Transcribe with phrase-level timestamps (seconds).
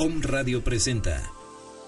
[0.00, 1.20] Home Radio presenta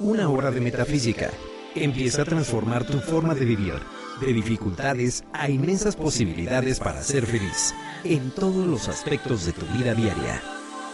[0.01, 1.31] una hora de metafísica.
[1.77, 3.75] Empieza a transformar tu forma de vivir,
[4.21, 9.95] de dificultades a inmensas posibilidades para ser feliz, en todos los aspectos de tu vida
[9.95, 10.43] diaria.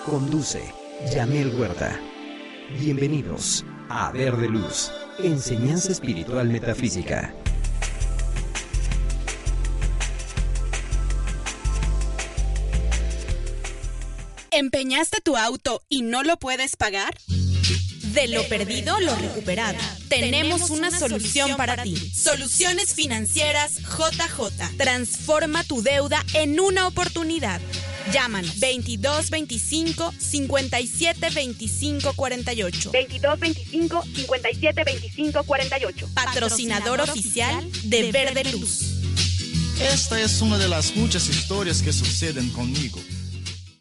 [0.04, 0.60] Conduce
[1.10, 1.98] Yamel Huerta.
[2.78, 7.34] Bienvenidos a Verde Luz, enseñanza espiritual metafísica.
[14.56, 17.14] ¿Empeñaste tu auto y no lo puedes pagar?
[18.14, 19.76] De lo perdido, lo recuperado.
[20.08, 21.94] Tenemos una solución para ti.
[21.94, 24.78] Soluciones Financieras JJ.
[24.78, 27.60] Transforma tu deuda en una oportunidad.
[28.10, 32.90] Llámanos 22 25 57 25 48.
[32.92, 36.08] 22 25 57 25 48.
[36.14, 38.80] Patrocinador oficial de Verde Luz.
[39.82, 42.98] Esta es una de las muchas historias que suceden conmigo.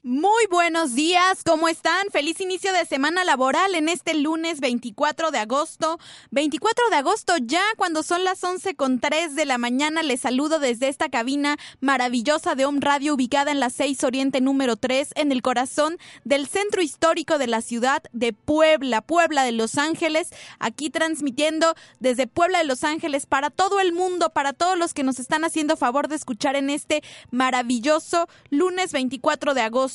[0.08, 2.12] Muy buenos días, ¿cómo están?
[2.12, 5.98] Feliz inicio de semana laboral en este lunes 24 de agosto.
[6.30, 10.60] 24 de agosto ya cuando son las 11 con 3 de la mañana les saludo
[10.60, 15.32] desde esta cabina maravillosa de Home Radio ubicada en la 6 Oriente número 3 en
[15.32, 20.92] el corazón del centro histórico de la ciudad de Puebla, Puebla de Los Ángeles, aquí
[20.92, 25.18] transmitiendo desde Puebla de Los Ángeles para todo el mundo, para todos los que nos
[25.18, 29.95] están haciendo favor de escuchar en este maravilloso lunes 24 de agosto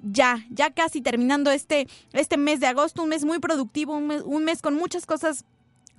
[0.00, 4.62] ya, ya casi terminando este, este mes de agosto, un mes muy productivo, un mes,
[4.62, 5.44] con muchas cosas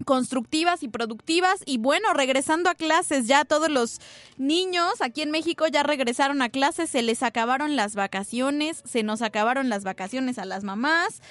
[0.05, 3.99] constructivas y productivas y bueno, regresando a clases, ya todos los
[4.37, 9.21] niños aquí en México ya regresaron a clases, se les acabaron las vacaciones, se nos
[9.21, 11.21] acabaron las vacaciones a las mamás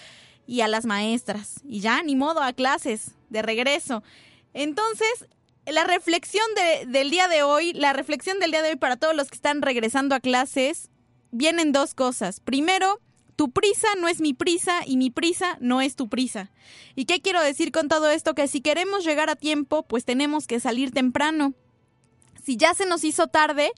[0.47, 4.03] y a las maestras y ya ni modo a clases de regreso.
[4.55, 5.27] Entonces,
[5.67, 6.45] la reflexión
[6.87, 9.63] del día de hoy, la reflexión del día de hoy para todos los que están
[9.63, 10.91] regresando a clases
[11.33, 12.39] vienen dos cosas.
[12.39, 13.01] Primero,
[13.35, 16.53] tu prisa no es mi prisa y mi prisa no es tu prisa.
[16.95, 18.35] ¿Y qué quiero decir con todo esto?
[18.35, 21.55] Que si queremos llegar a tiempo, pues tenemos que salir temprano.
[22.45, 23.71] Si ya se nos hizo tarde,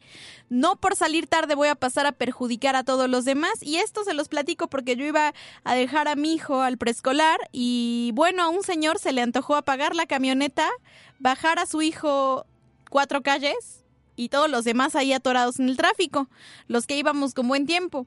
[0.48, 3.62] no por salir tarde voy a pasar a perjudicar a todos los demás.
[3.62, 5.34] Y esto se los platico porque yo iba
[5.64, 9.54] a dejar a mi hijo al preescolar y bueno, a un señor se le antojó
[9.54, 10.68] apagar la camioneta,
[11.18, 12.46] bajar a su hijo
[12.90, 13.83] cuatro calles
[14.16, 16.28] y todos los demás ahí atorados en el tráfico,
[16.68, 18.06] los que íbamos con buen tiempo.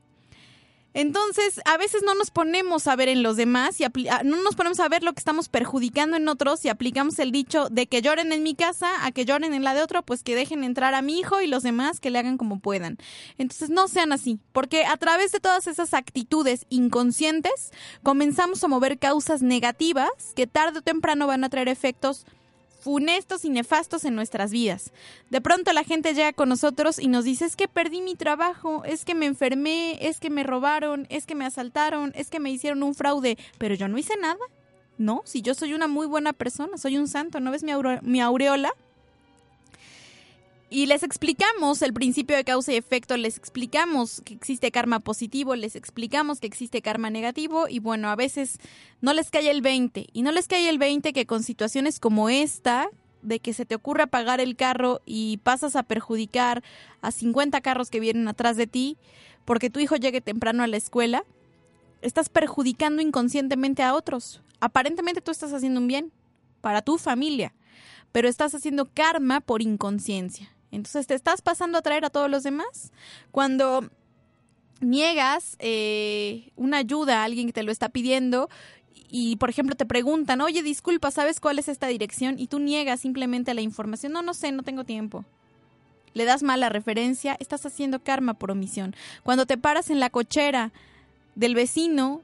[0.98, 4.56] Entonces, a veces no nos ponemos a ver en los demás y ah, no nos
[4.56, 8.02] ponemos a ver lo que estamos perjudicando en otros y aplicamos el dicho de que
[8.02, 10.96] lloren en mi casa a que lloren en la de otro, pues que dejen entrar
[10.96, 12.98] a mi hijo y los demás que le hagan como puedan.
[13.38, 18.98] Entonces, no sean así, porque a través de todas esas actitudes inconscientes comenzamos a mover
[18.98, 22.26] causas negativas que tarde o temprano van a traer efectos
[22.88, 24.94] funestos y nefastos en nuestras vidas.
[25.30, 28.86] De pronto la gente llega con nosotros y nos dice, es que perdí mi trabajo,
[28.86, 32.50] es que me enfermé, es que me robaron, es que me asaltaron, es que me
[32.50, 34.40] hicieron un fraude, pero yo no hice nada.
[34.98, 38.22] No, si yo soy una muy buena persona, soy un santo, ¿no ves mi, mi
[38.22, 38.72] aureola?
[40.70, 45.56] Y les explicamos el principio de causa y efecto, les explicamos que existe karma positivo,
[45.56, 48.60] les explicamos que existe karma negativo y bueno, a veces
[49.00, 52.28] no les cae el 20 y no les cae el 20 que con situaciones como
[52.28, 52.90] esta,
[53.22, 56.64] de que se te ocurra apagar el carro y pasas a perjudicar
[57.02, 58.98] a 50 carros que vienen atrás de ti
[59.46, 61.24] porque tu hijo llegue temprano a la escuela,
[62.02, 64.42] estás perjudicando inconscientemente a otros.
[64.60, 66.12] Aparentemente tú estás haciendo un bien
[66.60, 67.54] para tu familia,
[68.12, 70.57] pero estás haciendo karma por inconsciencia.
[70.72, 72.92] Entonces te estás pasando a traer a todos los demás.
[73.32, 73.90] Cuando
[74.80, 78.50] niegas eh, una ayuda a alguien que te lo está pidiendo
[79.10, 82.38] y, por ejemplo, te preguntan, oye, disculpa, ¿sabes cuál es esta dirección?
[82.38, 84.12] Y tú niegas simplemente la información.
[84.12, 85.24] No, no sé, no tengo tiempo.
[86.14, 88.96] Le das mala referencia, estás haciendo karma por omisión.
[89.24, 90.74] Cuando te paras en la cochera
[91.36, 92.22] del vecino,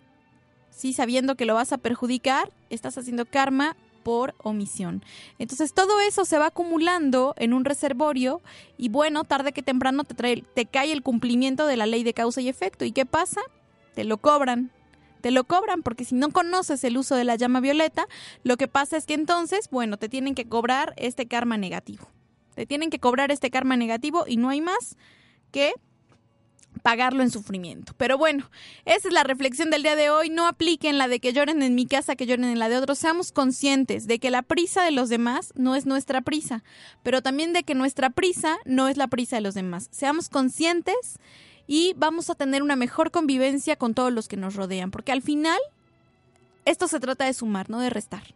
[0.72, 5.04] sí, sabiendo que lo vas a perjudicar, estás haciendo karma por omisión.
[5.40, 8.42] Entonces todo eso se va acumulando en un reservorio
[8.78, 12.14] y bueno, tarde que temprano te, trae, te cae el cumplimiento de la ley de
[12.14, 12.86] causa y efecto.
[12.86, 13.42] ¿Y qué pasa?
[13.96, 14.72] Te lo cobran.
[15.22, 18.08] Te lo cobran porque si no conoces el uso de la llama violeta,
[18.44, 22.10] lo que pasa es que entonces, bueno, te tienen que cobrar este karma negativo.
[22.56, 24.98] Te tienen que cobrar este karma negativo y no hay más
[25.52, 25.74] que
[26.84, 27.94] pagarlo en sufrimiento.
[27.98, 28.52] Pero bueno,
[28.86, 30.30] esa es la reflexión del día de hoy.
[30.30, 33.00] No apliquen la de que lloren en mi casa, que lloren en la de otros.
[33.00, 36.64] Seamos conscientes de que la prisa de los demás no es nuestra prisa,
[37.02, 39.88] pero también de que nuestra prisa no es la prisa de los demás.
[39.92, 41.20] Seamos conscientes
[41.66, 45.22] y vamos a tener una mejor convivencia con todos los que nos rodean, porque al
[45.22, 45.60] final
[46.66, 48.36] esto se trata de sumar, no de restar.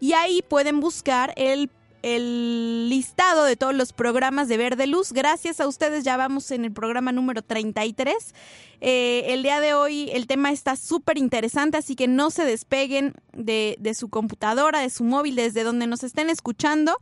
[0.00, 1.70] y ahí pueden buscar el,
[2.02, 5.12] el, listado de todos los programas de Verde Luz.
[5.12, 8.34] Gracias a ustedes ya vamos en el programa número 33.
[8.80, 13.12] Eh, el día de hoy el tema está súper interesante, así que no se despeguen
[13.34, 16.98] de, de, su computadora, de su móvil, desde donde nos estén escuchando.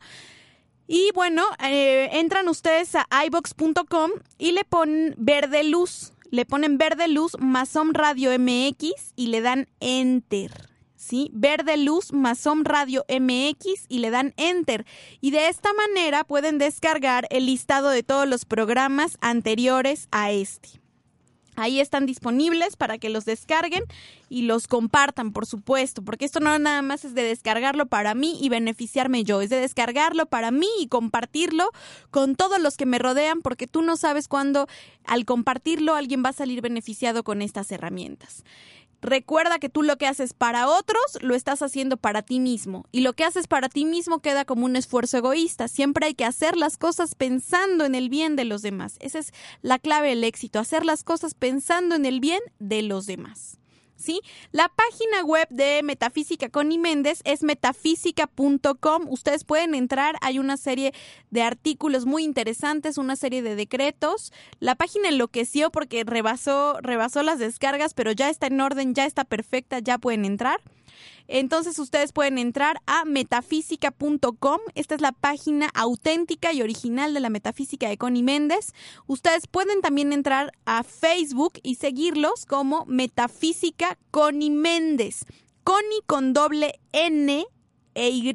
[0.87, 7.07] Y bueno, eh, entran ustedes a ibox.com y le ponen Verde Luz le ponen verde
[7.07, 10.67] luz Masom Radio MX y le dan enter.
[10.95, 11.29] ¿Sí?
[11.31, 14.83] Verde luz Masom Radio MX y le dan enter.
[15.21, 20.82] Y de esta manera pueden descargar el listado de todos los programas anteriores a este.
[21.55, 23.83] Ahí están disponibles para que los descarguen
[24.29, 28.39] y los compartan, por supuesto, porque esto no nada más es de descargarlo para mí
[28.41, 31.69] y beneficiarme yo, es de descargarlo para mí y compartirlo
[32.09, 34.67] con todos los que me rodean, porque tú no sabes cuándo
[35.05, 38.43] al compartirlo alguien va a salir beneficiado con estas herramientas.
[39.03, 43.01] Recuerda que tú lo que haces para otros lo estás haciendo para ti mismo y
[43.01, 45.67] lo que haces para ti mismo queda como un esfuerzo egoísta.
[45.67, 48.95] Siempre hay que hacer las cosas pensando en el bien de los demás.
[49.01, 53.05] Esa es la clave del éxito, hacer las cosas pensando en el bien de los
[53.05, 53.59] demás.
[53.95, 54.21] ¿Sí?
[54.51, 59.07] La página web de Metafísica Connie Méndez es metafísica.com.
[59.09, 60.93] Ustedes pueden entrar, hay una serie
[61.29, 64.33] de artículos muy interesantes, una serie de decretos.
[64.59, 69.23] La página enloqueció porque rebasó, rebasó las descargas, pero ya está en orden, ya está
[69.23, 70.61] perfecta, ya pueden entrar.
[71.27, 74.59] Entonces ustedes pueden entrar a metafísica.com.
[74.75, 78.73] Esta es la página auténtica y original de la metafísica de Connie Méndez.
[79.07, 85.25] Ustedes pueden también entrar a Facebook y seguirlos como Metafísica Connie Méndez.
[85.63, 87.45] Connie con doble N
[87.95, 88.33] e Y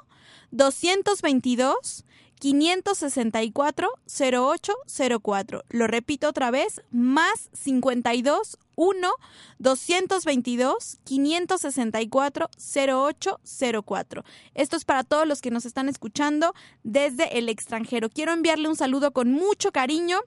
[0.52, 2.06] 222
[2.42, 5.64] 564 0804.
[5.70, 9.12] Lo repito otra vez, más 52 1
[9.60, 14.24] 222 564 0804.
[14.56, 18.10] Esto es para todos los que nos están escuchando desde el extranjero.
[18.10, 20.22] Quiero enviarle un saludo con mucho cariño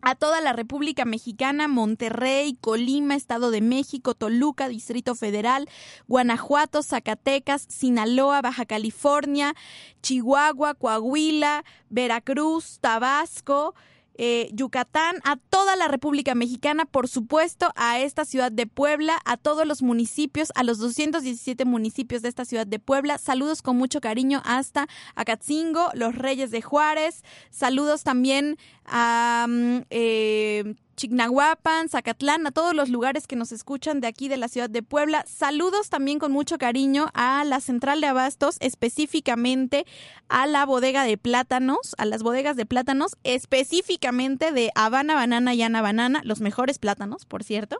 [0.00, 5.68] a toda la República Mexicana, Monterrey, Colima, Estado de México, Toluca, Distrito Federal,
[6.06, 9.54] Guanajuato, Zacatecas, Sinaloa, Baja California,
[10.02, 13.74] Chihuahua, Coahuila, Veracruz, Tabasco,
[14.18, 19.36] eh, Yucatán, a toda la República Mexicana, por supuesto, a esta ciudad de Puebla, a
[19.36, 23.18] todos los municipios, a los 217 municipios de esta ciudad de Puebla.
[23.18, 27.22] Saludos con mucho cariño hasta Acatzingo, los Reyes de Juárez.
[27.50, 29.46] Saludos también a...
[29.48, 34.48] Mm, eh, Chignahuapan, Zacatlán, a todos los lugares que nos escuchan de aquí de la
[34.48, 35.24] ciudad de Puebla.
[35.28, 39.86] Saludos también con mucho cariño a la central de abastos, específicamente
[40.28, 45.62] a la bodega de plátanos, a las bodegas de plátanos, específicamente de Habana Banana y
[45.62, 47.78] Ana Banana, los mejores plátanos, por cierto.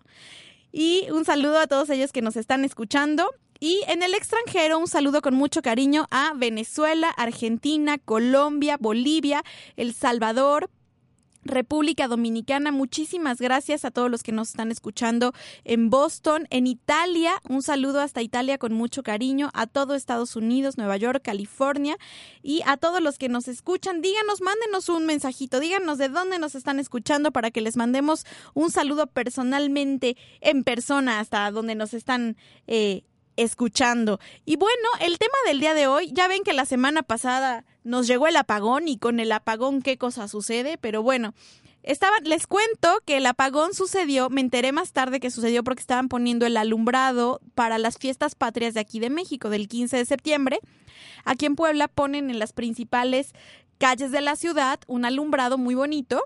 [0.71, 3.29] Y un saludo a todos ellos que nos están escuchando.
[3.59, 9.43] Y en el extranjero, un saludo con mucho cariño a Venezuela, Argentina, Colombia, Bolivia,
[9.77, 10.71] El Salvador,
[11.49, 12.71] República Dominicana.
[12.71, 15.33] Muchísimas gracias a todos los que nos están escuchando
[15.65, 17.33] en Boston, en Italia.
[17.49, 19.51] Un saludo hasta Italia con mucho cariño.
[19.55, 21.97] A todo Estados Unidos, Nueva York, California
[22.43, 24.01] y a todos los que nos escuchan.
[24.01, 25.59] Díganos, mándenos un mensajito.
[25.59, 28.25] Díganos de dónde nos están escuchando para que les mandemos
[28.55, 32.37] un saludo personalmente en persona hasta donde nos están
[32.67, 33.03] eh,
[33.39, 34.19] escuchando.
[34.45, 38.07] Y bueno, el tema del día de hoy, ya ven que la semana pasada nos
[38.07, 41.35] llegó el apagón y con el apagón qué cosa sucede, pero bueno,
[41.83, 46.09] estaba, les cuento que el apagón sucedió, me enteré más tarde que sucedió porque estaban
[46.09, 50.61] poniendo el alumbrado para las fiestas patrias de aquí de México del 15 de septiembre.
[51.25, 53.33] Aquí en Puebla ponen en las principales
[53.79, 56.23] calles de la ciudad un alumbrado muy bonito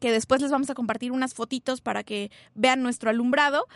[0.00, 3.66] que después les vamos a compartir unas fotitos para que vean nuestro alumbrado.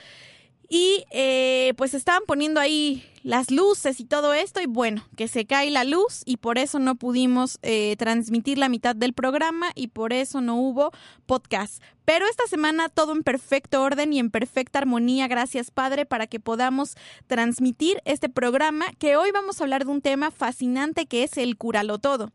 [0.69, 5.47] Y eh, pues estaban poniendo ahí las luces y todo esto y bueno, que se
[5.47, 9.89] cae la luz y por eso no pudimos eh, transmitir la mitad del programa y
[9.89, 10.93] por eso no hubo
[11.27, 11.83] podcast.
[12.05, 16.39] Pero esta semana todo en perfecto orden y en perfecta armonía, gracias Padre, para que
[16.39, 16.95] podamos
[17.27, 21.57] transmitir este programa que hoy vamos a hablar de un tema fascinante que es el
[21.57, 22.31] curalo todo.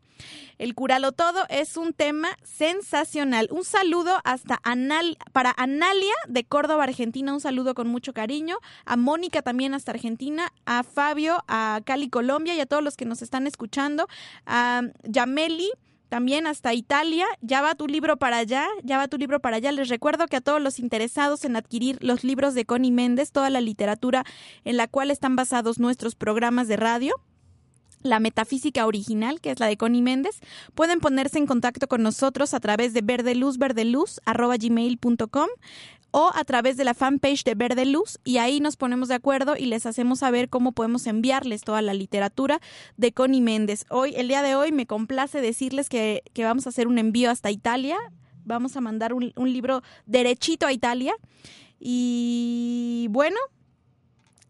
[0.58, 3.48] El curalo todo es un tema sensacional.
[3.50, 8.96] Un saludo hasta Anal para Analia de Córdoba, Argentina, un saludo con mucho cariño, a
[8.96, 10.52] Mónica también hasta Argentina,
[10.82, 14.08] Fabio, a Cali, Colombia y a todos los que nos están escuchando,
[14.46, 15.70] a Yameli
[16.12, 17.24] también hasta Italia.
[17.40, 19.72] Ya va tu libro para allá, ya va tu libro para allá.
[19.72, 23.48] Les recuerdo que a todos los interesados en adquirir los libros de Connie Méndez, toda
[23.48, 24.24] la literatura
[24.64, 27.14] en la cual están basados nuestros programas de radio,
[28.02, 30.40] la metafísica original, que es la de Connie Méndez,
[30.74, 35.48] pueden ponerse en contacto con nosotros a través de verdeluzverdeluz.gmail.com
[36.12, 39.56] o a través de la fanpage de Verde Luz y ahí nos ponemos de acuerdo
[39.58, 42.60] y les hacemos saber cómo podemos enviarles toda la literatura
[42.96, 43.86] de Connie Méndez.
[43.88, 47.30] Hoy, el día de hoy, me complace decirles que, que vamos a hacer un envío
[47.30, 47.96] hasta Italia.
[48.44, 51.14] Vamos a mandar un, libro derechito a Italia.
[51.80, 53.38] Y bueno,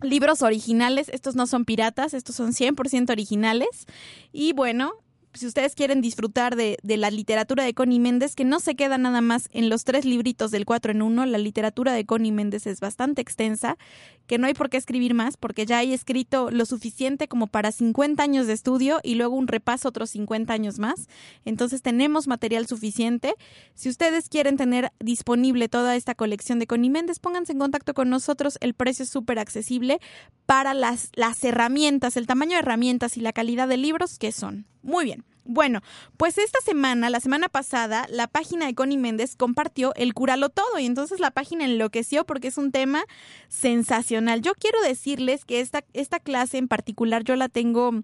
[0.01, 3.87] libros originales, estos no son piratas, estos son 100% originales.
[4.33, 4.95] Y bueno,
[5.35, 9.21] si ustedes quieren disfrutar de, la literatura de Connie Méndez, que no se queda nada
[9.21, 12.81] más en los tres libritos del 4 en 1, la literatura de Connie Méndez es
[12.81, 13.79] bastante extensa,
[14.27, 17.73] que no hay por qué escribir más, porque ya hay escrito lo suficiente como para
[17.73, 21.09] 50 años de estudio y luego un repaso otros 50 años más.
[21.45, 23.35] Entonces tenemos material suficiente.
[23.75, 28.11] Si ustedes quieren tener disponible toda esta colección de Connie Méndez, pónganse en contacto con
[28.11, 28.59] nosotros.
[28.61, 29.99] El precio es súper accesible
[30.47, 34.67] para las, las herramientas, el tamaño de herramientas y la calidad de libros que son.
[34.83, 35.25] Muy bien.
[35.45, 35.81] Bueno,
[36.17, 40.79] pues esta semana, la semana pasada, la página de Connie Méndez compartió el Cúralo Todo
[40.79, 43.03] y entonces la página enloqueció porque es un tema
[43.49, 44.41] sensacional.
[44.41, 48.03] Yo quiero decirles que esta, esta clase en particular yo la tengo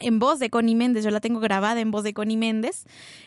[0.00, 2.84] en voz de Connie Méndez, yo la tengo grabada en voz de Connie Méndez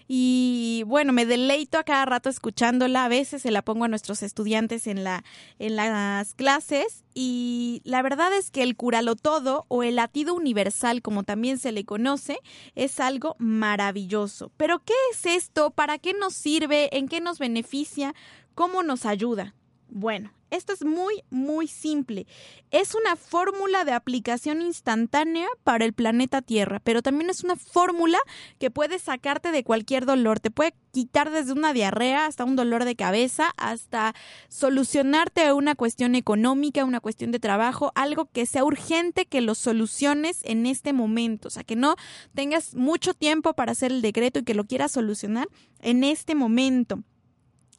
[0.08, 4.24] y bueno, me deleito a cada rato escuchándola, a veces se la pongo a nuestros
[4.24, 5.24] estudiantes en, la,
[5.60, 11.02] en las clases y la verdad es que el curalo todo o el latido universal
[11.02, 12.40] como también se le conoce
[12.76, 14.52] es algo maravilloso.
[14.58, 15.72] Pero ¿qué es esto?
[15.72, 16.96] ¿Para qué nos sirve?
[16.98, 18.16] ¿En qué nos beneficia?
[18.56, 19.56] ¿Cómo nos ayuda?
[19.90, 22.28] Bueno, esto es muy, muy simple.
[22.70, 28.20] Es una fórmula de aplicación instantánea para el planeta Tierra, pero también es una fórmula
[28.60, 30.40] que puede sacarte de cualquier dolor.
[30.40, 34.14] Te puede quitar desde una diarrea hasta un dolor de cabeza, hasta
[34.50, 40.42] solucionarte una cuestión económica, una cuestión de trabajo, algo que sea urgente que lo soluciones
[40.44, 41.48] en este momento.
[41.48, 41.96] O sea, que no
[42.36, 45.48] tengas mucho tiempo para hacer el decreto y que lo quieras solucionar
[45.80, 47.04] en este momento.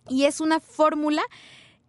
[0.09, 1.23] Y es una fórmula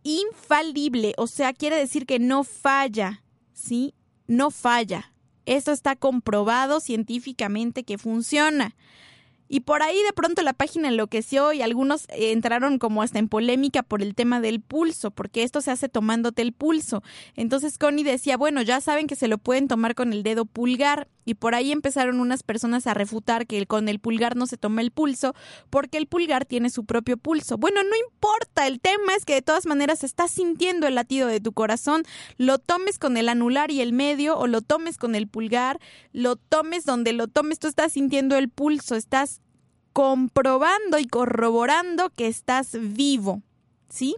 [0.04, 3.94] infalible, o sea, quiere decir que no falla, ¿sí?
[4.28, 5.14] No falla.
[5.46, 8.76] Esto está comprobado científicamente que funciona.
[9.50, 13.28] Y por ahí de pronto la página enloqueció y algunos eh, entraron como hasta en
[13.28, 17.04] polémica por el tema del pulso, porque esto se hace tomándote el pulso.
[17.36, 21.08] Entonces Connie decía, bueno, ya saben que se lo pueden tomar con el dedo pulgar.
[21.26, 24.82] Y por ahí empezaron unas personas a refutar que con el pulgar no se toma
[24.82, 25.34] el pulso,
[25.70, 27.58] porque el pulgar tiene su propio pulso.
[27.58, 31.40] Bueno, no importa, el tema es que de todas maneras estás sintiendo el latido de
[31.40, 32.04] tu corazón,
[32.38, 35.80] lo tomes con el anular y el medio, o lo tomes con el pulgar,
[36.12, 39.42] lo tomes donde lo tomes, tú estás sintiendo el pulso, estás
[39.94, 43.44] comprobando y corroborando que estás vivo,
[43.90, 44.16] ¿sí?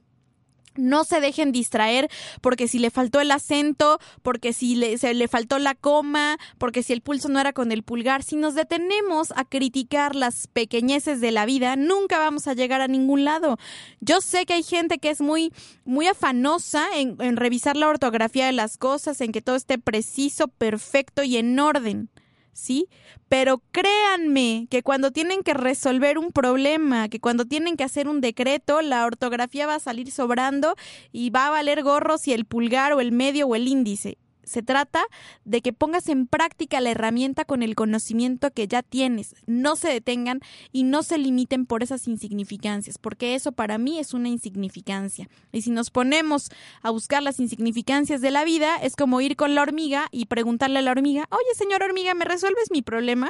[0.76, 2.10] No se dejen distraer
[2.42, 6.84] porque si le faltó el acento, porque si le, se le faltó la coma, porque
[6.84, 8.24] si el pulso no era con el pulgar.
[8.24, 12.88] Si nos detenemos a criticar las pequeñeces de la vida, nunca vamos a llegar a
[12.88, 13.58] ningún lado.
[14.00, 15.54] Yo sé que hay gente que es muy,
[15.84, 20.48] muy afanosa en, en revisar la ortografía de las cosas, en que todo esté preciso,
[20.48, 22.10] perfecto y en orden.
[22.56, 22.88] ¿Sí?
[23.30, 28.22] Pero créanme que cuando tienen que resolver un problema, que cuando tienen que hacer un
[28.22, 30.76] decreto, la ortografía va a salir sobrando
[31.12, 34.64] y va a valer gorro si el pulgar o el medio o el índice se
[34.64, 35.04] trata
[35.44, 39.36] de que pongas en práctica la herramienta con el conocimiento que ya tienes.
[39.46, 40.40] No se detengan
[40.72, 45.30] y no se limiten por esas insignificancias, porque eso para mí es una insignificancia.
[45.52, 46.50] Y si nos ponemos
[46.82, 50.80] a buscar las insignificancias de la vida, es como ir con la hormiga y preguntarle
[50.80, 53.30] a la hormiga, oye señora hormiga, ¿me resuelves mi problema?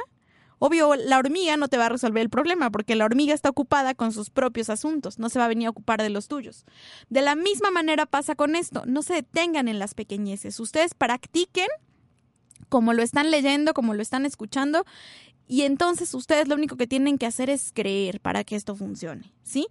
[0.58, 3.94] Obvio, la hormiga no te va a resolver el problema porque la hormiga está ocupada
[3.94, 6.64] con sus propios asuntos, no se va a venir a ocupar de los tuyos.
[7.10, 11.68] De la misma manera pasa con esto, no se detengan en las pequeñeces, ustedes practiquen
[12.68, 14.84] como lo están leyendo, como lo están escuchando
[15.46, 19.32] y entonces ustedes lo único que tienen que hacer es creer para que esto funcione,
[19.42, 19.68] ¿sí?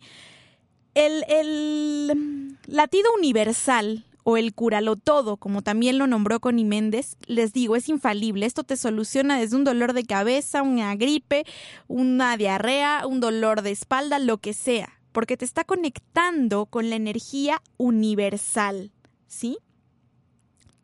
[0.94, 7.54] El, el latido universal o el curalo todo, como también lo nombró Connie Méndez, les
[7.54, 8.48] digo, es infalible.
[8.48, 11.46] Esto te soluciona desde un dolor de cabeza, una gripe,
[11.88, 16.96] una diarrea, un dolor de espalda, lo que sea, porque te está conectando con la
[16.96, 18.92] energía universal,
[19.28, 19.60] ¿sí?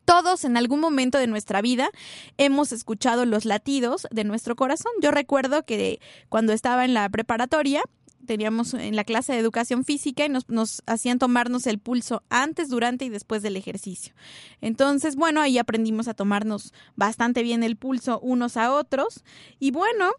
[0.04, 1.90] Todos en algún momento de nuestra vida
[2.38, 4.92] hemos escuchado los latidos de nuestro corazón.
[5.00, 7.82] Yo recuerdo que cuando estaba en la preparatoria,
[8.26, 13.04] teníamos en la clase de educación física y nos, hacían tomarnos el pulso antes, durante
[13.04, 14.14] y después del ejercicio.
[14.60, 19.24] Entonces, bueno, ahí aprendimos a tomarnos bastante bien el pulso unos a otros.
[19.58, 20.12] Y bueno,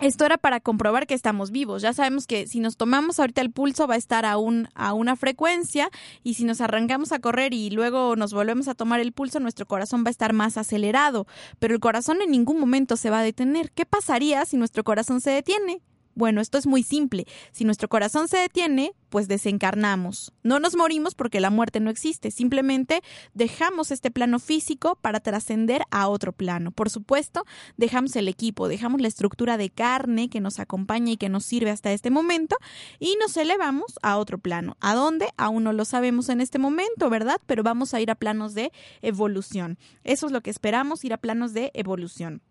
[0.00, 1.82] esto era para comprobar que estamos vivos.
[1.82, 4.94] Ya sabemos que si nos tomamos ahorita el pulso va a estar a, un, a
[4.94, 5.90] una frecuencia
[6.22, 9.66] y si nos arrancamos a correr y luego nos volvemos a tomar el pulso, nuestro
[9.66, 11.26] corazón va a estar más acelerado.
[11.58, 13.72] Pero el corazón en ningún momento se va a detener.
[13.72, 15.82] ¿Qué pasaría si nuestro corazón se detiene?
[16.14, 17.26] Bueno, esto es muy simple.
[17.52, 20.32] Si nuestro corazón se detiene, pues desencarnamos.
[20.42, 23.02] No nos morimos porque la muerte no existe, simplemente
[23.34, 26.70] dejamos este plano físico para trascender a otro plano.
[26.70, 27.44] Por supuesto,
[27.76, 31.70] dejamos el equipo, dejamos la estructura de carne que nos acompaña y que nos sirve
[31.70, 32.56] hasta este momento
[32.98, 34.76] y nos elevamos a otro plano.
[34.80, 35.28] ¿A dónde?
[35.36, 37.40] Aún no lo sabemos en este momento, ¿verdad?
[37.46, 39.78] Pero vamos a ir a planos de evolución.
[40.04, 42.42] Eso es lo que esperamos, ir a planos de evolución.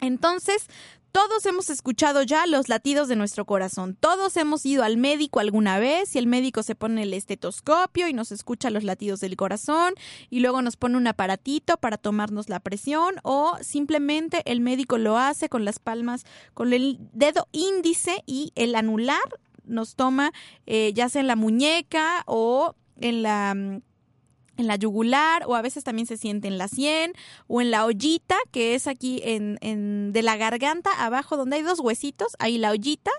[0.00, 0.68] Entonces,
[1.12, 3.96] todos hemos escuchado ya los latidos de nuestro corazón.
[3.98, 8.12] Todos hemos ido al médico alguna vez y el médico se pone el estetoscopio y
[8.12, 9.94] nos escucha los latidos del corazón
[10.28, 15.18] y luego nos pone un aparatito para tomarnos la presión o simplemente el médico lo
[15.18, 19.18] hace con las palmas, con el dedo índice y el anular
[19.64, 20.32] nos toma
[20.66, 23.82] eh, ya sea en la muñeca o en la mm,
[24.60, 27.12] en la yugular o a veces también se siente en la sien
[27.46, 31.62] o en la ollita que es aquí en, en, de la garganta abajo donde hay
[31.62, 33.10] dos huesitos, ahí la ollita,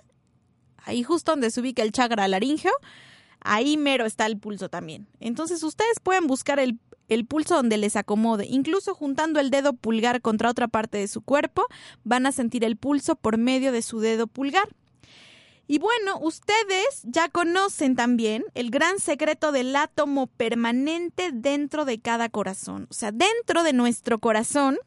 [0.77, 2.73] ahí justo donde se ubica el chakra laríngeo,
[3.41, 5.07] ahí mero está el pulso también.
[5.19, 10.21] Entonces ustedes pueden buscar el, el pulso donde les acomode, incluso juntando el dedo pulgar
[10.21, 11.65] contra otra parte de su cuerpo,
[12.03, 14.69] van a sentir el pulso por medio de su dedo pulgar.
[15.67, 22.29] Y bueno, ustedes ya conocen también el gran secreto del átomo permanente dentro de cada
[22.29, 22.87] corazón.
[22.89, 24.77] O sea, dentro de nuestro corazón,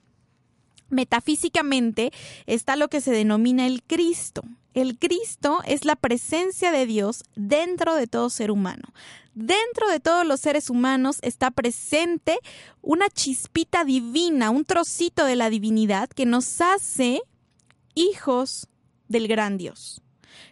[0.91, 2.13] metafísicamente,
[2.47, 4.43] está lo que se denomina el Cristo.
[4.75, 8.93] El Cristo es la presencia de Dios dentro de todo ser humano.
[9.35, 12.39] Dentro de todos los seres humanos está presente
[12.83, 17.23] una chispita divina, un trocito de la divinidad que nos hace
[17.95, 18.69] hijos
[19.09, 20.04] del gran Dios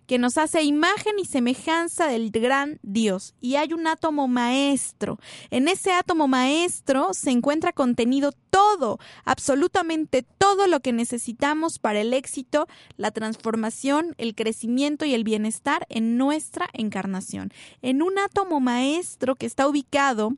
[0.06, 3.34] que nos hace imagen y semejanza del gran Dios.
[3.40, 5.18] Y hay un átomo maestro.
[5.50, 12.12] En ese átomo maestro se encuentra contenido todo, absolutamente todo lo que necesitamos para el
[12.12, 12.66] éxito,
[12.96, 17.52] la transformación, el crecimiento y el bienestar en nuestra encarnación.
[17.80, 20.36] En un átomo maestro que está ubicado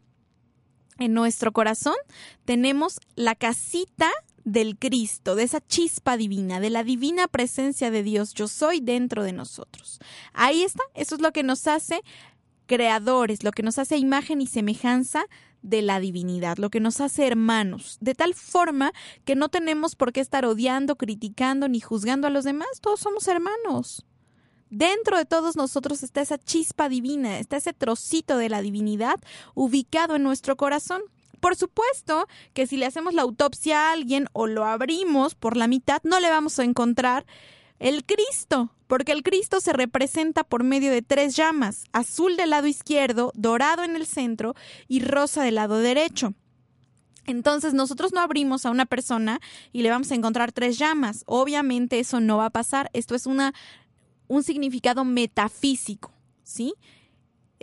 [0.98, 1.96] en nuestro corazón
[2.44, 4.10] tenemos la casita
[4.44, 9.24] del Cristo, de esa chispa divina, de la divina presencia de Dios, yo soy dentro
[9.24, 9.98] de nosotros.
[10.32, 12.02] Ahí está, eso es lo que nos hace
[12.66, 15.24] creadores, lo que nos hace imagen y semejanza
[15.62, 18.92] de la divinidad, lo que nos hace hermanos, de tal forma
[19.24, 23.26] que no tenemos por qué estar odiando, criticando ni juzgando a los demás, todos somos
[23.28, 24.04] hermanos.
[24.68, 29.20] Dentro de todos nosotros está esa chispa divina, está ese trocito de la divinidad
[29.54, 31.02] ubicado en nuestro corazón.
[31.44, 35.68] Por supuesto que si le hacemos la autopsia a alguien o lo abrimos por la
[35.68, 37.26] mitad, no le vamos a encontrar
[37.78, 42.66] El Cristo, porque el Cristo se representa por medio de tres llamas, azul del lado
[42.66, 44.54] izquierdo, dorado en el centro
[44.88, 46.32] y rosa del lado derecho.
[47.26, 49.38] Entonces nosotros no abrimos a una persona
[49.70, 51.24] y le vamos a encontrar tres llamas.
[51.26, 52.88] Obviamente eso no va a pasar.
[52.94, 53.52] Esto es una,
[54.28, 56.10] un significado metafísico,
[56.42, 56.72] ¿sí?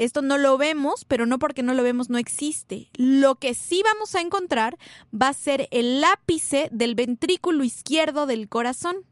[0.02, 2.90] Esto no lo vemos, pero no porque no lo vemos no existe.
[2.96, 4.80] Lo que sí vamos a encontrar
[5.14, 9.06] va a ser el ápice del ventrículo izquierdo del corazón.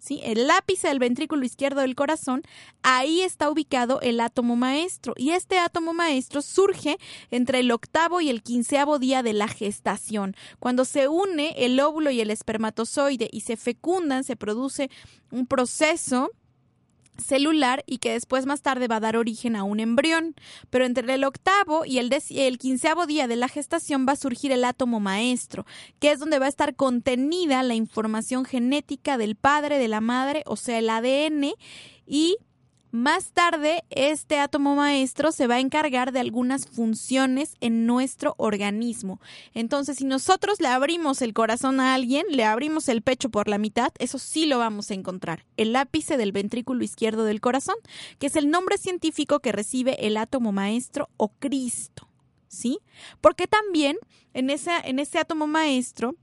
[0.00, 0.20] ¿sí?
[0.24, 2.42] El ápice del ventrículo izquierdo del corazón,
[2.82, 5.14] ahí está ubicado el átomo maestro.
[5.16, 6.98] Y este átomo maestro surge
[7.30, 10.34] entre el octavo y el quinceavo día de la gestación.
[10.58, 14.90] Cuando se une el óvulo y el espermatozoide y se fecundan, se produce
[15.30, 16.32] un proceso
[17.18, 20.34] celular y que después más tarde va a dar origen a un embrión.
[20.70, 24.64] Pero entre el octavo y el, quinceavo día de la gestación va a surgir el
[24.64, 25.66] átomo maestro,
[26.00, 30.42] que es donde va a estar contenida la información genética del padre, de la madre,
[30.46, 31.52] o sea, el ADN,
[32.06, 32.36] y
[32.94, 39.20] más tarde, este átomo maestro se va a encargar de algunas funciones en nuestro organismo.
[39.52, 43.58] Entonces, si nosotros le abrimos el corazón a alguien, le abrimos el pecho por la
[43.58, 45.44] mitad, eso sí lo vamos a encontrar.
[45.56, 47.74] El ápice del ventrículo izquierdo del corazón,
[48.20, 52.08] que es el nombre científico que recibe el átomo maestro o Cristo.
[52.46, 52.78] ¿Sí?
[53.20, 53.96] Porque también
[54.34, 56.14] en ese, en ese átomo maestro,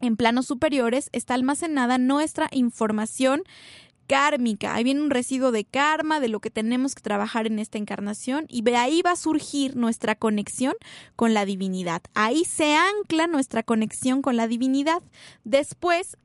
[0.00, 3.42] en planos superiores, está almacenada nuestra información
[4.10, 4.74] kármica.
[4.74, 8.46] Ahí viene un residuo de karma, de lo que tenemos que trabajar en esta encarnación
[8.48, 10.74] y de ahí va a surgir nuestra conexión
[11.14, 12.02] con la divinidad.
[12.14, 15.00] Ahí se ancla nuestra conexión con la divinidad.
[15.44, 16.16] Después,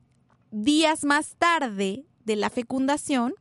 [0.49, 3.35] días más tarde de la fecundación,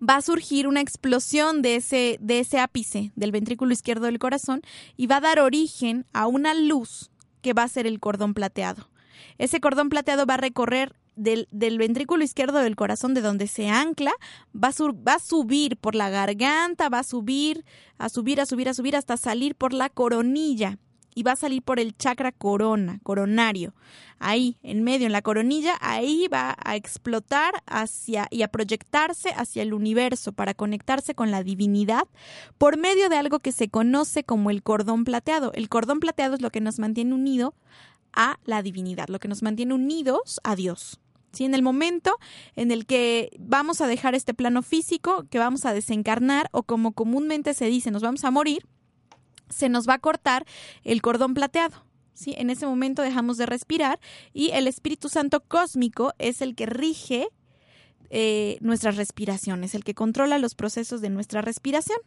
[0.00, 4.62] va a surgir una explosión de ese, de ese ápice del ventrículo izquierdo del corazón
[4.96, 7.10] y va a dar origen a una luz
[7.42, 8.88] que va a ser el cordón plateado.
[9.36, 11.48] Ese cordón plateado va a recorrer del,
[11.78, 14.12] ventrículo izquierdo del corazón, de donde se ancla,
[14.54, 17.64] va a, va a subir por la garganta, va a subir,
[17.98, 20.78] a subir, a subir, a subir, hasta salir por la coronilla
[21.14, 23.74] y va a salir por el chakra corona, coronario.
[24.18, 29.62] Ahí, en medio, en la coronilla, ahí va a explotar hacia y a proyectarse hacia
[29.62, 32.08] el universo para conectarse con la divinidad
[32.58, 35.52] por medio de algo que se conoce como el cordón plateado.
[35.54, 37.54] El cordón plateado es lo que nos mantiene unido
[38.12, 41.00] a la divinidad, lo que nos mantiene unidos a Dios.
[41.34, 42.16] Si En el momento
[42.56, 46.92] en el que vamos a dejar este plano físico, que vamos a desencarnar o como
[46.92, 48.66] comúnmente se dice, nos vamos a morir,
[49.48, 50.46] se nos va a cortar
[50.84, 51.84] el cordón plateado.
[52.14, 52.34] ¿sí?
[52.38, 54.00] En ese momento dejamos de respirar
[54.32, 57.28] y el Espíritu Santo cósmico es el que rige
[58.10, 61.98] eh, nuestras respiraciones, el que controla los procesos de nuestra respiración.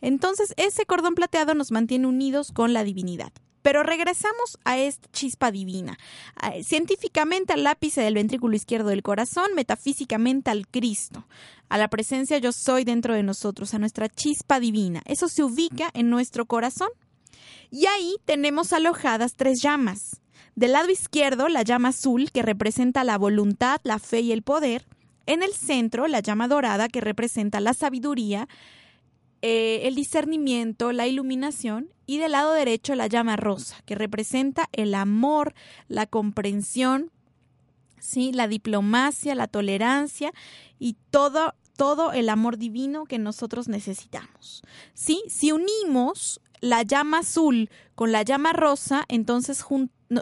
[0.00, 3.32] Entonces, ese cordón plateado nos mantiene unidos con la divinidad.
[3.66, 5.98] Pero regresamos a esta chispa divina.
[6.62, 11.26] Científicamente al lápice del ventrículo izquierdo del corazón, metafísicamente al Cristo,
[11.68, 15.02] a la presencia yo soy dentro de nosotros, a nuestra chispa divina.
[15.04, 16.90] Eso se ubica en nuestro corazón.
[17.68, 20.20] Y ahí tenemos alojadas tres llamas.
[20.54, 24.86] Del lado izquierdo, la llama azul, que representa la voluntad, la fe y el poder.
[25.26, 28.46] En el centro, la llama dorada, que representa la sabiduría,
[29.42, 34.94] eh, el discernimiento, la iluminación y del lado derecho la llama rosa, que representa el
[34.94, 35.54] amor,
[35.88, 37.10] la comprensión,
[37.98, 38.32] ¿sí?
[38.32, 40.32] la diplomacia, la tolerancia
[40.78, 44.62] y todo, todo el amor divino que nosotros necesitamos.
[44.94, 45.22] ¿sí?
[45.28, 49.62] Si unimos la llama azul con la llama rosa, entonces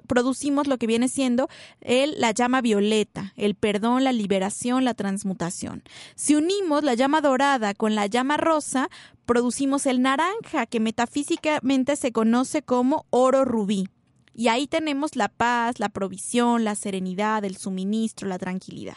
[0.06, 1.48] producimos lo que viene siendo
[1.80, 5.82] el, la llama violeta, el perdón, la liberación, la transmutación.
[6.14, 8.88] Si unimos la llama dorada con la llama rosa,
[9.26, 13.88] producimos el naranja, que metafísicamente se conoce como oro rubí.
[14.36, 18.96] Y ahí tenemos la paz, la provisión, la serenidad, el suministro, la tranquilidad.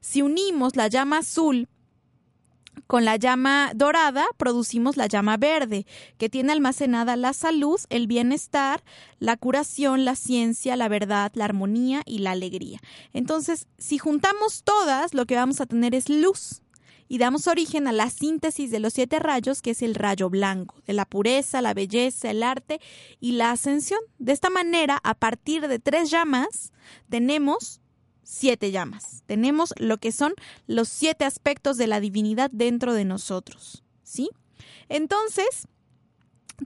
[0.00, 1.68] Si unimos la llama azul
[2.86, 5.86] con la llama dorada producimos la llama verde,
[6.18, 8.82] que tiene almacenada la salud, el bienestar,
[9.18, 12.80] la curación, la ciencia, la verdad, la armonía y la alegría.
[13.12, 16.62] Entonces, si juntamos todas, lo que vamos a tener es luz
[17.08, 20.76] y damos origen a la síntesis de los siete rayos, que es el rayo blanco,
[20.86, 22.80] de la pureza, la belleza, el arte
[23.20, 24.00] y la ascensión.
[24.18, 26.72] De esta manera, a partir de tres llamas,
[27.08, 27.80] tenemos
[28.26, 29.22] siete llamas.
[29.26, 30.34] Tenemos lo que son
[30.66, 33.84] los siete aspectos de la divinidad dentro de nosotros.
[34.02, 34.30] ¿Sí?
[34.88, 35.66] Entonces,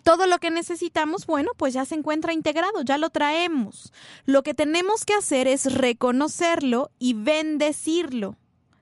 [0.02, 3.92] todo lo que necesitamos, bueno, pues ya se encuentra integrado, ya lo traemos.
[4.24, 8.36] Lo que tenemos que hacer es reconocerlo y bendecirlo.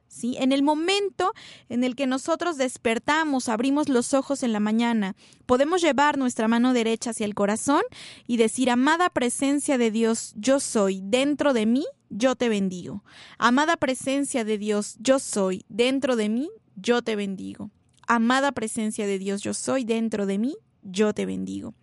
[0.06, 0.36] ¿Sí?
[0.38, 1.32] En el momento
[1.68, 5.14] en el que nosotros despertamos, abrimos los ojos en la mañana,
[5.46, 7.82] podemos llevar nuestra mano derecha hacia el corazón
[8.26, 13.04] y decir, amada presencia de Dios, yo soy dentro de mí yo te bendigo.
[13.38, 17.70] Amada presencia de Dios, yo soy dentro de mí, yo te bendigo.
[18.06, 21.74] Amada presencia de Dios, yo soy dentro de mí, yo te bendigo.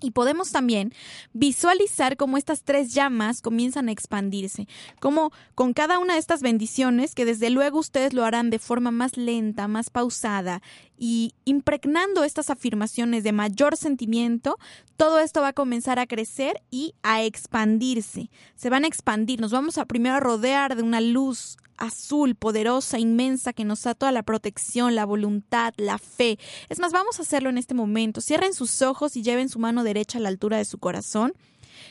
[0.00, 0.92] Y podemos también
[1.32, 4.68] visualizar cómo estas tres llamas comienzan a expandirse,
[5.00, 8.90] como con cada una de estas bendiciones, que desde luego ustedes lo harán de forma
[8.90, 10.60] más lenta, más pausada
[10.98, 14.58] y impregnando estas afirmaciones de mayor sentimiento,
[14.96, 18.30] todo esto va a comenzar a crecer y a expandirse.
[18.54, 22.98] Se van a expandir, nos vamos a primero a rodear de una luz azul, poderosa,
[22.98, 26.38] inmensa, que nos da toda la protección, la voluntad, la fe.
[26.68, 28.20] Es más, vamos a hacerlo en este momento.
[28.20, 31.34] Cierren sus ojos y lleven su mano derecha a la altura de su corazón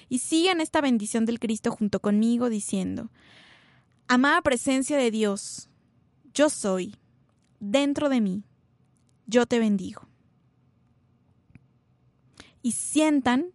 [0.09, 3.09] y sigan esta bendición del Cristo junto conmigo diciendo,
[4.07, 5.69] Amada presencia de Dios,
[6.33, 6.95] yo soy,
[7.59, 8.43] dentro de mí,
[9.25, 10.07] yo te bendigo.
[12.61, 13.47] Y sientan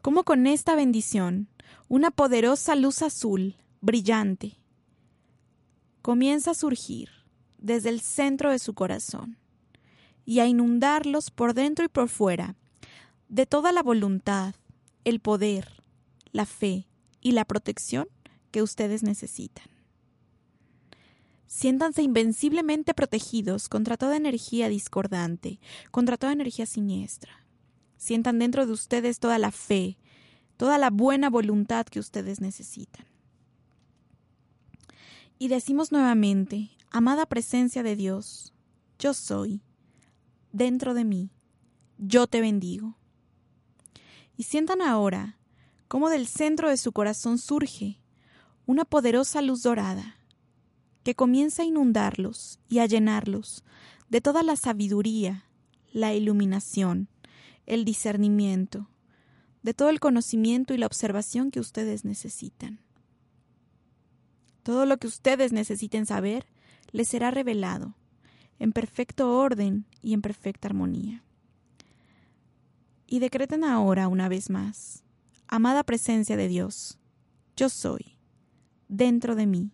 [0.00, 1.48] cómo con esta bendición
[1.88, 4.58] una poderosa luz azul, brillante,
[6.02, 7.08] comienza a surgir
[7.58, 9.38] desde el centro de su corazón
[10.24, 12.56] y a inundarlos por dentro y por fuera
[13.28, 14.54] de toda la voluntad,
[15.04, 15.82] el poder,
[16.32, 16.86] la fe
[17.20, 18.08] y la protección
[18.50, 19.64] que ustedes necesitan.
[21.46, 25.60] Siéntanse invenciblemente protegidos contra toda energía discordante,
[25.90, 27.46] contra toda energía siniestra.
[27.96, 29.98] Sientan dentro de ustedes toda la fe,
[30.56, 33.11] toda la buena voluntad que ustedes necesitan.
[35.42, 38.54] Y decimos nuevamente, amada presencia de Dios,
[38.96, 39.60] yo soy,
[40.52, 41.32] dentro de mí,
[41.98, 42.96] yo te bendigo.
[44.36, 45.40] Y sientan ahora
[45.88, 47.98] cómo del centro de su corazón surge
[48.66, 50.14] una poderosa luz dorada
[51.02, 53.64] que comienza a inundarlos y a llenarlos
[54.10, 55.46] de toda la sabiduría,
[55.92, 57.08] la iluminación,
[57.66, 58.90] el discernimiento,
[59.64, 62.78] de todo el conocimiento y la observación que ustedes necesitan.
[64.62, 66.46] Todo lo que ustedes necesiten saber
[66.92, 67.96] les será revelado,
[68.58, 71.24] en perfecto orden y en perfecta armonía.
[73.06, 75.02] Y decreten ahora una vez más,
[75.48, 76.98] amada presencia de Dios,
[77.56, 78.16] yo soy,
[78.88, 79.72] dentro de mí,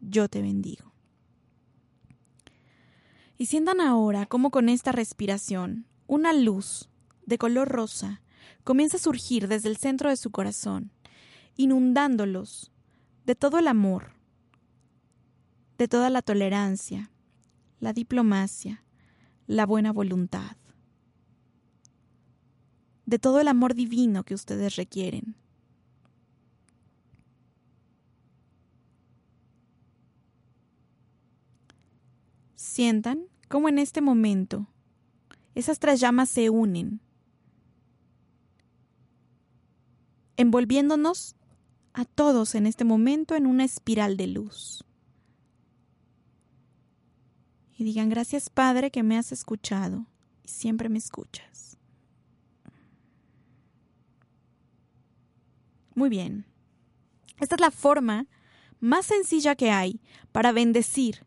[0.00, 0.92] yo te bendigo.
[3.38, 6.90] Y sientan ahora cómo con esta respiración una luz
[7.24, 8.20] de color rosa
[8.64, 10.90] comienza a surgir desde el centro de su corazón,
[11.56, 12.72] inundándolos
[13.30, 14.10] de todo el amor,
[15.78, 17.12] de toda la tolerancia,
[17.78, 18.84] la diplomacia,
[19.46, 20.56] la buena voluntad,
[23.06, 25.36] de todo el amor divino que ustedes requieren.
[32.56, 34.66] Sientan cómo en este momento
[35.54, 37.00] esas tres llamas se unen,
[40.36, 41.36] envolviéndonos
[41.92, 44.84] a todos en este momento en una espiral de luz.
[47.76, 50.06] Y digan, gracias Padre que me has escuchado
[50.44, 51.78] y siempre me escuchas.
[55.94, 56.46] Muy bien.
[57.40, 58.26] Esta es la forma
[58.80, 60.00] más sencilla que hay
[60.32, 61.24] para bendecir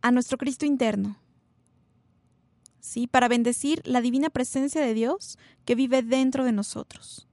[0.00, 1.18] a nuestro Cristo interno.
[2.78, 3.06] ¿Sí?
[3.06, 7.26] Para bendecir la divina presencia de Dios que vive dentro de nosotros.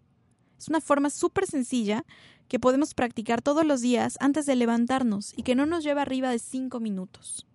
[0.62, 2.06] Es una forma súper sencilla
[2.48, 6.30] que podemos practicar todos los días antes de levantarnos y que no nos lleva arriba
[6.30, 7.48] de cinco minutos.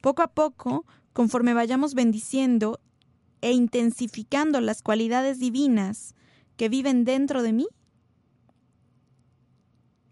[0.00, 2.80] Poco a poco, conforme vayamos bendiciendo
[3.42, 6.14] e intensificando las cualidades divinas
[6.56, 7.68] que viven dentro de mí,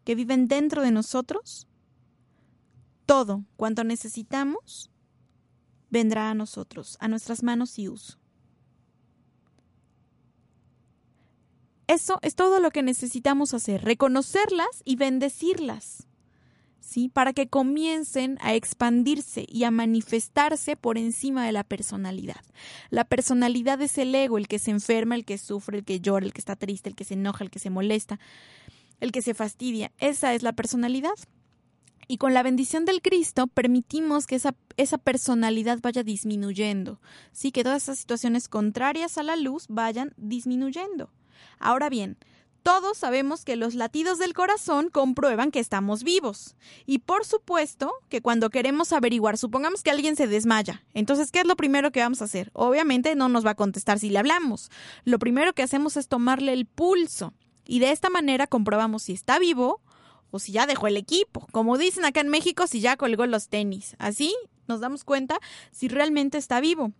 [0.05, 1.67] que viven dentro de nosotros,
[3.07, 4.91] todo cuanto necesitamos
[5.89, 8.19] vendrá a nosotros, a nuestras manos y uso.
[11.89, 16.07] Eso es todo lo que necesitamos hacer, reconocerlas y bendecirlas.
[16.81, 17.09] ¿Sí?
[17.09, 22.43] Para que comiencen a expandirse y a manifestarse por encima de la personalidad.
[22.91, 26.25] La personalidad es el ego, el que se enferma, el que sufre, el que llora,
[26.25, 28.21] el que está triste, el que se enoja, el que se molesta,
[29.01, 29.93] el que se fastidia.
[29.99, 31.15] Esa es la personalidad.
[32.07, 37.01] Y con la bendición del Cristo permitimos que esa, esa personalidad vaya disminuyendo,
[37.33, 41.11] sí, que todas esas situaciones contrarias a la luz vayan disminuyendo.
[41.59, 42.19] Ahora bien,
[42.63, 46.55] todos sabemos que los latidos del corazón comprueban que estamos vivos.
[46.85, 51.47] Y por supuesto que cuando queremos averiguar, supongamos que alguien se desmaya, entonces, ¿qué es
[51.47, 52.51] lo primero que vamos a hacer?
[52.53, 54.71] Obviamente no nos va a contestar si le hablamos.
[55.05, 57.33] Lo primero que hacemos es tomarle el pulso.
[57.67, 59.81] Y de esta manera comprobamos si está vivo
[60.31, 61.47] o si ya dejó el equipo.
[61.53, 63.97] Como dicen acá en México, si ya colgó los tenis.
[63.99, 64.35] Así
[64.67, 65.39] nos damos cuenta
[65.71, 66.93] si realmente está vivo.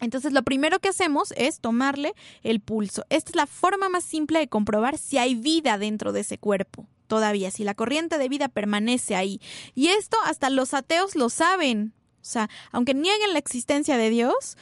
[0.00, 3.04] Entonces, lo primero que hacemos es tomarle el pulso.
[3.10, 6.86] Esta es la forma más simple de comprobar si hay vida dentro de ese cuerpo.
[7.06, 9.40] Todavía, si la corriente de vida permanece ahí.
[9.74, 11.94] Y esto hasta los ateos lo saben.
[12.20, 14.56] O sea, aunque nieguen la existencia de Dios,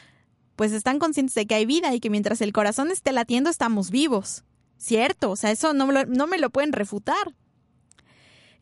[0.55, 3.91] pues están conscientes de que hay vida y que mientras el corazón esté latiendo estamos
[3.91, 4.45] vivos.
[4.79, 5.31] ¿Cierto?
[5.31, 7.35] O sea, eso no, no me lo pueden refutar.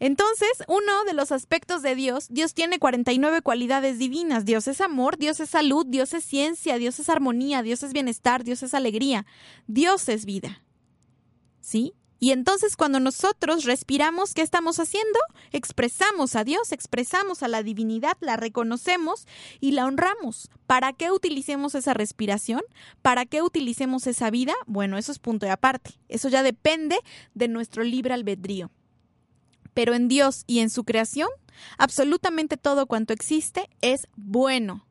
[0.01, 4.45] Entonces, uno de los aspectos de Dios, Dios tiene 49 cualidades divinas.
[4.45, 8.45] Dios es amor, Dios es salud, Dios es ciencia, Dios es armonía, Dios es bienestar,
[8.45, 9.27] Dios es alegría,
[9.67, 10.63] Dios es vida.
[11.61, 11.95] ¿Sí?
[12.21, 15.19] Y entonces cuando nosotros respiramos, ¿qué estamos haciendo?
[15.53, 19.27] Expresamos a Dios, expresamos a la divinidad, la reconocemos
[19.61, 20.51] y la honramos.
[20.67, 22.63] ¿Para qué utilicemos esa respiración?
[23.03, 24.55] ¿Para qué utilicemos esa vida?
[24.67, 25.99] Bueno, eso es punto de aparte.
[26.09, 26.99] Eso ya depende
[27.35, 28.71] de nuestro libre albedrío
[29.75, 31.29] pero en Dios y en su creación,
[31.79, 34.87] absolutamente todo cuanto existe es bueno.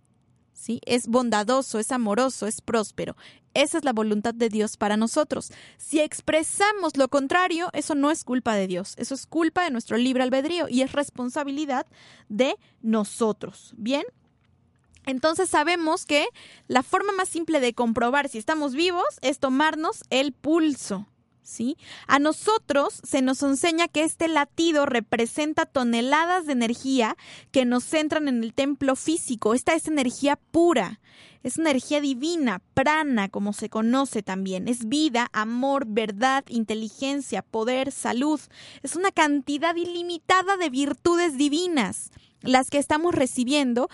[0.53, 0.79] ¿Sí?
[0.85, 3.17] Es bondadoso, es amoroso, es próspero.
[3.53, 5.51] Esa es la voluntad de Dios para nosotros.
[5.77, 9.97] Si expresamos lo contrario, eso no es culpa de Dios, eso es culpa de nuestro
[9.97, 11.85] libre albedrío y es responsabilidad
[12.29, 13.73] de nosotros.
[13.77, 14.03] ¿Bien?
[15.05, 16.27] Entonces sabemos que
[16.67, 21.07] la forma más simple de comprobar si estamos vivos es tomarnos el pulso.
[22.07, 27.17] A nosotros se nos enseña que este latido representa toneladas de energía
[27.51, 29.53] que nos centran en el templo físico.
[29.53, 30.99] Esta es energía pura,
[31.43, 34.67] es energía divina, prana, como se conoce también.
[34.67, 38.39] Es vida, amor, verdad, inteligencia, poder, salud.
[38.81, 43.89] Es una cantidad ilimitada de virtudes divinas, las que estamos recibiendo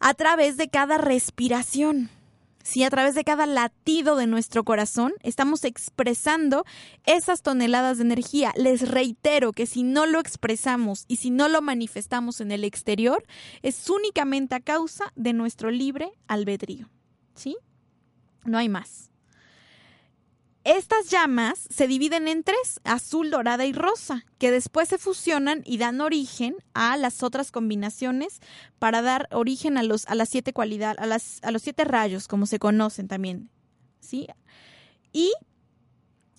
[0.00, 2.10] a través de cada respiración
[2.66, 6.64] si a través de cada latido de nuestro corazón estamos expresando
[7.04, 8.52] esas toneladas de energía.
[8.56, 13.24] Les reitero que si no lo expresamos y si no lo manifestamos en el exterior,
[13.62, 16.90] es únicamente a causa de nuestro libre albedrío.
[17.36, 17.56] ¿Sí?
[18.44, 19.12] No hay más.
[20.66, 25.78] Estas llamas se dividen en tres, azul, dorada y rosa, que después se fusionan y
[25.78, 28.40] dan origen a las otras combinaciones
[28.80, 32.26] para dar origen a los a las siete cualidades, a, las, a los siete rayos,
[32.26, 33.48] como se conocen también.
[34.00, 34.26] ¿Sí?
[35.12, 35.32] Y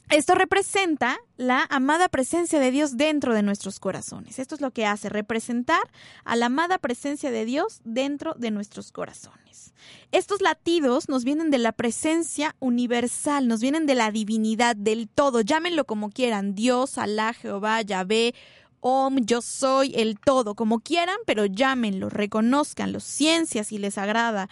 [0.10, 4.40] esto representa la amada presencia de Dios dentro de nuestros corazones.
[4.40, 5.82] Esto es lo que hace, representar
[6.24, 9.74] a la amada presencia de Dios dentro de nuestros corazones.
[10.14, 15.42] Estos latidos nos vienen de la presencia universal, nos vienen de la divinidad, del todo,
[15.42, 18.34] llámenlo como quieran, Dios, Alá, Jehová, Yahvé,
[18.80, 24.50] Om, yo soy, el todo, como quieran, pero llámenlo, reconozcanlo, ciencia si les agrada,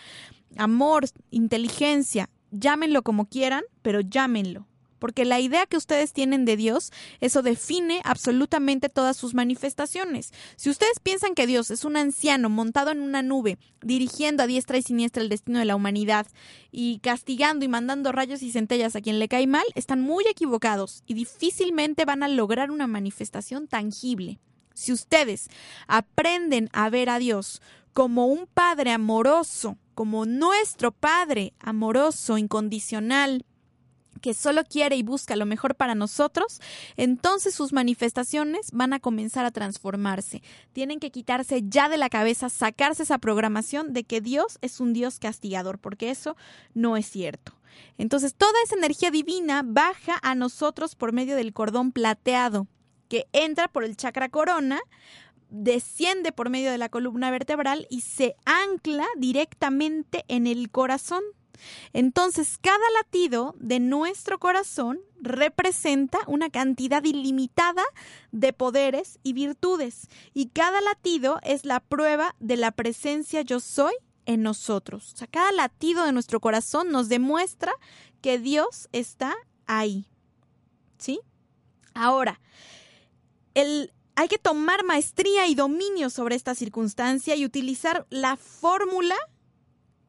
[0.58, 4.66] amor, inteligencia, llámenlo como quieran, pero llámenlo
[5.00, 10.32] porque la idea que ustedes tienen de Dios, eso define absolutamente todas sus manifestaciones.
[10.56, 14.78] Si ustedes piensan que Dios es un anciano montado en una nube, dirigiendo a diestra
[14.78, 16.28] y siniestra el destino de la humanidad
[16.72, 21.04] y castigando y mandando rayos y centellas a quien le cae mal, están muy equivocados
[21.06, 24.40] y difícilmente van a lograr una manifestación tangible.
[24.74, 25.50] Si ustedes
[25.88, 27.62] aprenden a ver a Dios
[27.94, 33.46] como un Padre amoroso, como nuestro Padre amoroso, incondicional,
[34.22, 36.62] que solo quiere y busca lo mejor para nosotros,
[36.98, 40.42] entonces sus manifestaciones van a comenzar a transformarse.
[40.74, 44.94] Tienen que quitarse ya de la cabeza, sacarse esa programación de que Dios es un
[44.94, 46.36] Dios castigador, porque eso
[46.74, 47.54] no es cierto.
[47.98, 52.68] Entonces toda esa energía divina baja a nosotros por medio del cordón plateado,
[53.10, 54.80] que entra por el chakra corona,
[55.50, 61.24] desciende por medio de la columna vertebral y se ancla directamente en el corazón
[61.94, 67.84] entonces, cada latido de nuestro corazón representa una cantidad ilimitada
[68.32, 73.94] de poderes y virtudes, y cada latido es la prueba de la presencia yo soy
[74.26, 75.14] en nosotros.
[75.14, 77.74] O sea, cada latido de nuestro corazón nos demuestra
[78.22, 79.36] que Dios está
[79.68, 80.08] ahí.
[80.98, 81.20] ¿Sí?
[81.94, 82.42] Ahora,
[83.54, 89.16] el, hay que tomar maestría y dominio sobre esta circunstancia y utilizar la fórmula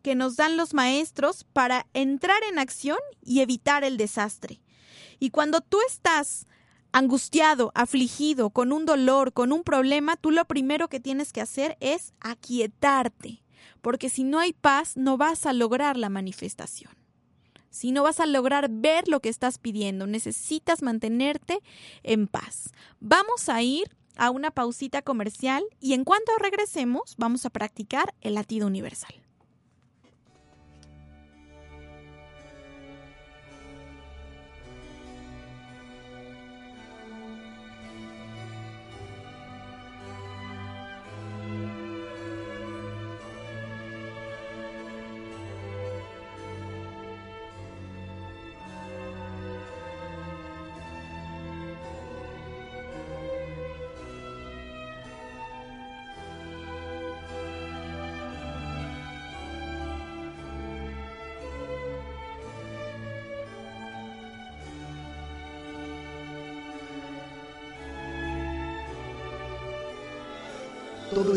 [0.06, 4.60] que nos dan los maestros para entrar en acción y evitar el desastre.
[5.18, 6.46] Y cuando tú estás
[6.92, 11.76] angustiado, afligido, con un dolor, con un problema, tú lo primero que tienes que hacer
[11.80, 13.42] es aquietarte,
[13.82, 16.92] porque si no hay paz no vas a lograr la manifestación.
[17.70, 21.58] Si no vas a lograr ver lo que estás pidiendo, necesitas mantenerte
[22.04, 22.70] en paz.
[23.00, 28.34] Vamos a ir a una pausita comercial y en cuanto regresemos vamos a practicar el
[28.34, 29.25] latido universal.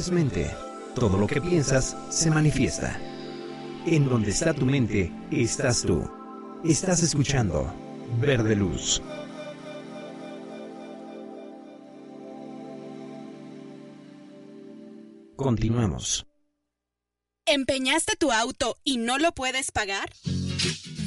[0.08, 0.50] Mente.
[0.96, 2.98] Todo lo que piensas se manifiesta.
[3.86, 6.10] En donde está tu mente, estás tú.
[6.64, 7.72] Estás escuchando
[8.20, 9.02] Verde Luz.
[15.36, 16.26] Continuamos.
[17.46, 20.10] ¿Empeñaste tu auto y no lo puedes pagar?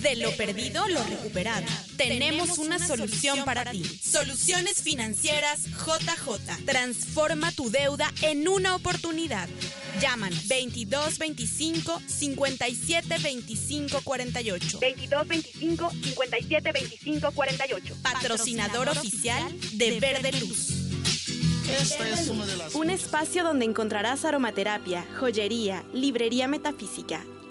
[0.02, 1.64] De lo perdido, lo recuperado.
[1.96, 3.84] Tenemos una solución para ti.
[3.84, 6.64] Soluciones financieras JJ.
[6.64, 9.48] Transforma tu deuda en una oportunidad.
[10.00, 14.78] Llaman 22 25 57 25 48.
[14.80, 17.96] 22 25 57 25 48.
[18.02, 20.82] Patrocinador oficial de Verde Luz.
[21.80, 27.24] Esta es una de las Un espacio donde encontrarás aromaterapia, joyería, librería metafísica,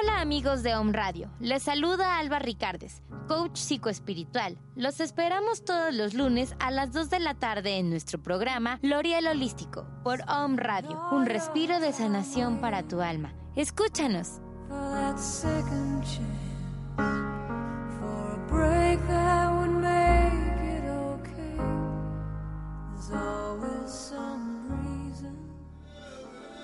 [0.00, 4.58] Hola amigos de Home Radio, les saluda Alba Ricardes, coach psicoespiritual.
[4.74, 9.28] Los esperamos todos los lunes a las 2 de la tarde en nuestro programa L'Oriel
[9.28, 13.34] Holístico por Home Radio, un respiro de sanación para tu alma.
[13.54, 14.40] Escúchanos.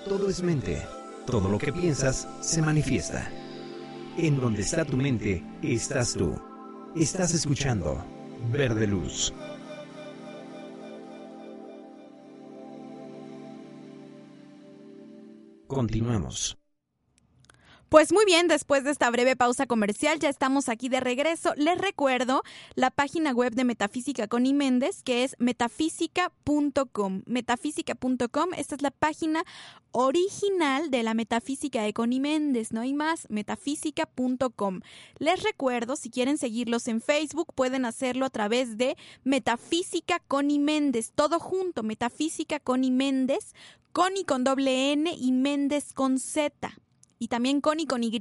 [0.09, 1.00] Todo es mente.
[1.31, 3.31] Todo lo que piensas se manifiesta.
[4.17, 6.35] En donde está tu mente, estás tú.
[6.93, 8.03] Estás escuchando
[8.51, 9.33] Verde Luz.
[15.67, 16.60] Continuamos.
[17.91, 21.53] Pues muy bien, después de esta breve pausa comercial ya estamos aquí de regreso.
[21.57, 22.41] Les recuerdo
[22.73, 27.23] la página web de Metafísica Connie Méndez, que es metafísica.com.
[27.25, 29.43] Metafísica.com, esta es la página
[29.91, 34.79] original de la metafísica de Connie Méndez, no hay más, metafísica.com.
[35.19, 41.11] Les recuerdo, si quieren seguirlos en Facebook, pueden hacerlo a través de Metafísica Connie Méndez,
[41.13, 43.53] todo junto, Metafísica Connie Méndez,
[43.91, 46.71] Connie con doble N y Méndez con Z
[47.21, 48.11] y también Connie con Y,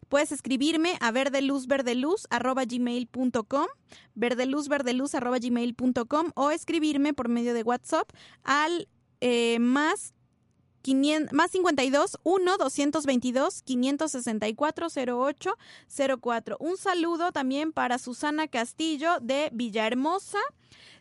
[0.08, 3.68] Puedes escribirme a verdeluzverdeluz.gmail.com
[4.16, 8.10] verdeluzverdeluz.gmail.com o escribirme por medio de WhatsApp
[8.44, 8.88] al
[9.22, 10.14] eh, más
[10.82, 15.58] 500, más 52 1 222 564 08
[16.22, 16.58] 04.
[16.60, 20.40] Un saludo también para Susana Castillo de Villahermosa.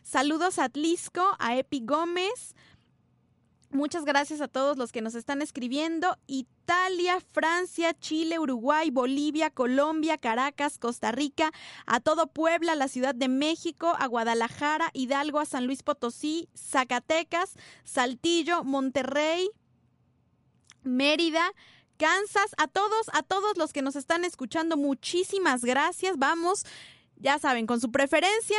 [0.03, 2.55] Saludos a Atlisco, a Epi Gómez.
[3.71, 6.17] Muchas gracias a todos los que nos están escribiendo.
[6.25, 11.51] Italia, Francia, Chile, Uruguay, Bolivia, Colombia, Caracas, Costa Rica,
[11.85, 17.53] a todo Puebla, la Ciudad de México, a Guadalajara, Hidalgo, a San Luis Potosí, Zacatecas,
[17.83, 19.51] Saltillo, Monterrey,
[20.83, 21.51] Mérida,
[21.97, 26.17] Kansas, a todos, a todos los que nos están escuchando, muchísimas gracias.
[26.17, 26.65] Vamos,
[27.17, 28.57] ya saben, con su preferencia,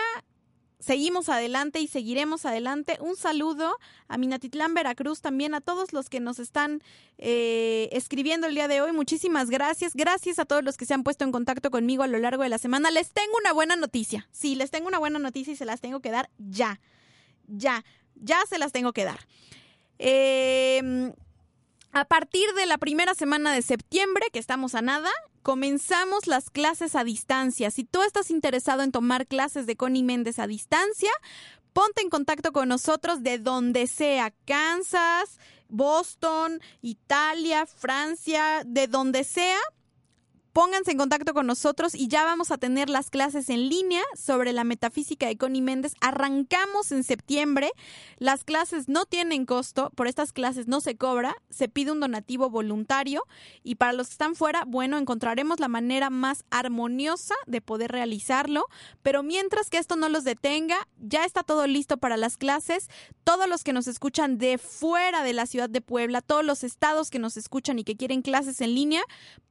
[0.78, 2.98] seguimos adelante y seguiremos adelante.
[3.00, 6.82] Un saludo a Minatitlán, Veracruz, también a todos los que nos están
[7.18, 8.92] eh, escribiendo el día de hoy.
[8.92, 9.94] Muchísimas gracias.
[9.94, 12.48] Gracias a todos los que se han puesto en contacto conmigo a lo largo de
[12.48, 12.90] la semana.
[12.90, 14.28] Les tengo una buena noticia.
[14.32, 16.80] Sí, les tengo una buena noticia y se las tengo que dar ya.
[17.46, 17.84] Ya,
[18.16, 19.20] ya se las tengo que dar.
[19.98, 21.12] Eh,
[21.92, 25.10] a partir de la primera semana de septiembre, que estamos a nada,
[25.42, 27.70] comenzamos las clases a distancia.
[27.70, 31.10] Si tú estás interesado en tomar clases de Connie Méndez a distancia,
[31.72, 35.38] ponte en contacto con nosotros de donde sea, Kansas,
[35.68, 39.58] Boston, Italia, Francia, de donde sea
[40.52, 44.52] pónganse en contacto con nosotros y ya vamos a tener las clases en línea sobre
[44.52, 45.94] la metafísica de Connie Méndez.
[46.00, 47.70] Arrancamos en septiembre.
[48.18, 52.50] Las clases no tienen costo, por estas clases no se cobra, se pide un donativo
[52.50, 53.24] voluntario
[53.62, 58.66] y para los que están fuera, bueno, encontraremos la manera más armoniosa de poder realizarlo,
[59.02, 62.88] pero mientras que esto no los detenga, ya está todo listo para las clases.
[63.24, 67.10] Todos los que nos escuchan de fuera de la ciudad de Puebla, todos los estados
[67.10, 69.02] que nos escuchan y que quieren clases en línea,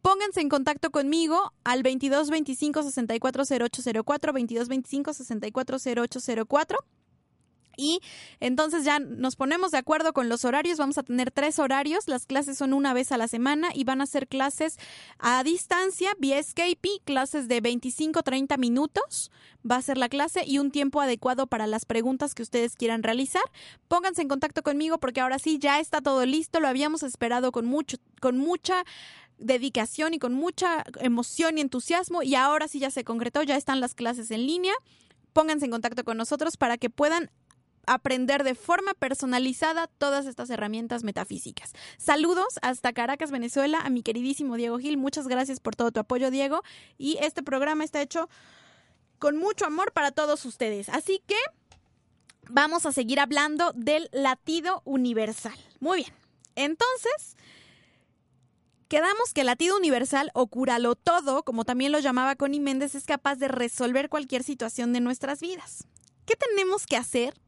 [0.01, 6.77] pónganse en contacto conmigo al 2225 640804, 2225 640804.
[7.79, 8.01] Y
[8.41, 10.77] entonces ya nos ponemos de acuerdo con los horarios.
[10.77, 12.09] Vamos a tener tres horarios.
[12.09, 14.77] Las clases son una vez a la semana y van a ser clases
[15.17, 19.31] a distancia, vía Skype, clases de 25-30 minutos.
[19.69, 23.01] Va a ser la clase y un tiempo adecuado para las preguntas que ustedes quieran
[23.01, 23.43] realizar.
[23.87, 26.59] Pónganse en contacto conmigo porque ahora sí ya está todo listo.
[26.59, 28.83] Lo habíamos esperado con mucho, con mucha
[29.39, 33.79] dedicación y con mucha emoción y entusiasmo y ahora sí ya se concretó, ya están
[33.79, 34.73] las clases en línea.
[35.33, 37.31] Pónganse en contacto con nosotros para que puedan
[37.87, 41.73] aprender de forma personalizada todas estas herramientas metafísicas.
[41.97, 44.97] Saludos hasta Caracas, Venezuela, a mi queridísimo Diego Gil.
[44.97, 46.61] Muchas gracias por todo tu apoyo, Diego.
[46.97, 48.29] Y este programa está hecho
[49.17, 50.89] con mucho amor para todos ustedes.
[50.89, 51.35] Así que
[52.49, 55.57] vamos a seguir hablando del latido universal.
[55.79, 56.13] Muy bien.
[56.55, 57.37] Entonces,
[58.89, 63.05] Quedamos que el latido universal o curalo todo, como también lo llamaba Connie Méndez, es
[63.05, 65.85] capaz de resolver cualquier situación de nuestras vidas.
[66.25, 67.39] ¿Qué tenemos que hacer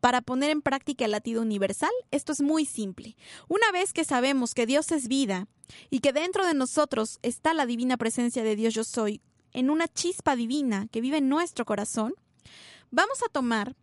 [0.00, 1.92] para poner en práctica el latido universal?
[2.10, 3.16] Esto es muy simple.
[3.46, 5.46] Una vez que sabemos que Dios es vida
[5.90, 9.22] y que dentro de nosotros está la divina presencia de Dios yo soy,
[9.52, 12.14] en una chispa divina que vive en nuestro corazón,
[12.90, 13.76] vamos a tomar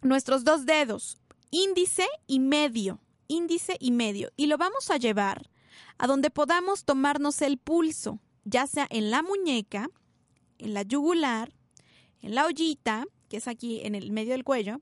[0.00, 1.18] nuestros dos dedos,
[1.50, 5.50] índice y medio, índice y medio, y lo vamos a llevar
[5.98, 9.90] a donde podamos tomarnos el pulso, ya sea en la muñeca,
[10.58, 11.52] en la yugular,
[12.20, 14.80] en la ollita, que es aquí en el medio del cuello,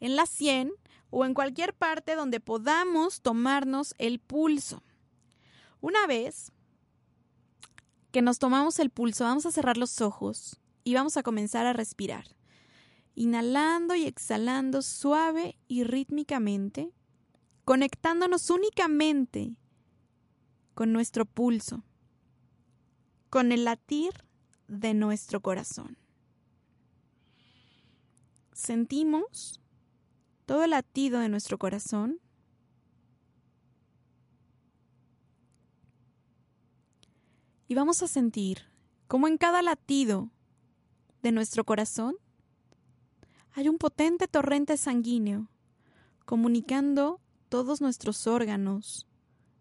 [0.00, 0.72] en la sien
[1.10, 4.82] o en cualquier parte donde podamos tomarnos el pulso.
[5.80, 6.52] Una vez
[8.10, 11.72] que nos tomamos el pulso, vamos a cerrar los ojos y vamos a comenzar a
[11.72, 12.24] respirar.
[13.14, 16.92] Inhalando y exhalando suave y rítmicamente,
[17.64, 19.56] conectándonos únicamente
[20.78, 21.82] con nuestro pulso,
[23.30, 24.12] con el latir
[24.68, 25.98] de nuestro corazón.
[28.52, 29.60] Sentimos
[30.46, 32.20] todo el latido de nuestro corazón.
[37.66, 38.60] Y vamos a sentir
[39.08, 40.30] cómo en cada latido
[41.22, 42.14] de nuestro corazón
[43.50, 45.50] hay un potente torrente sanguíneo
[46.24, 49.08] comunicando todos nuestros órganos,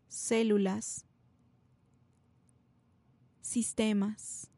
[0.09, 1.07] células,
[3.48, 4.50] sistemas,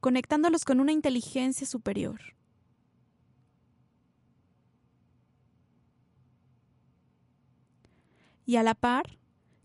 [0.00, 2.20] conectándolos con una inteligencia superior.
[8.44, 9.18] Y a la par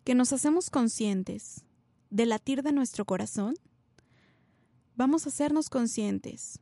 [0.03, 1.65] que nos hacemos conscientes
[2.09, 3.55] del latir de nuestro corazón,
[4.95, 6.59] vamos a hacernos conscientes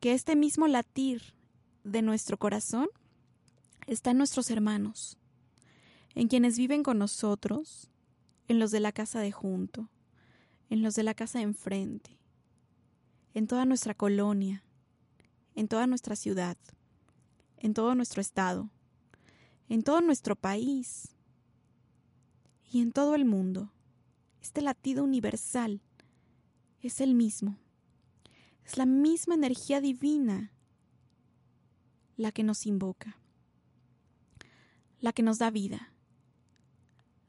[0.00, 1.34] que este mismo latir
[1.84, 2.88] de nuestro corazón
[3.86, 5.18] está en nuestros hermanos,
[6.14, 7.90] en quienes viven con nosotros,
[8.48, 9.88] en los de la casa de junto,
[10.70, 12.18] en los de la casa de enfrente,
[13.34, 14.64] en toda nuestra colonia,
[15.54, 16.56] en toda nuestra ciudad,
[17.56, 18.70] en todo nuestro estado,
[19.68, 21.14] en todo nuestro país
[22.70, 23.72] y en todo el mundo.
[24.40, 25.80] Este latido universal
[26.80, 27.58] es el mismo.
[28.64, 30.52] Es la misma energía divina
[32.16, 33.18] la que nos invoca,
[35.00, 35.92] la que nos da vida,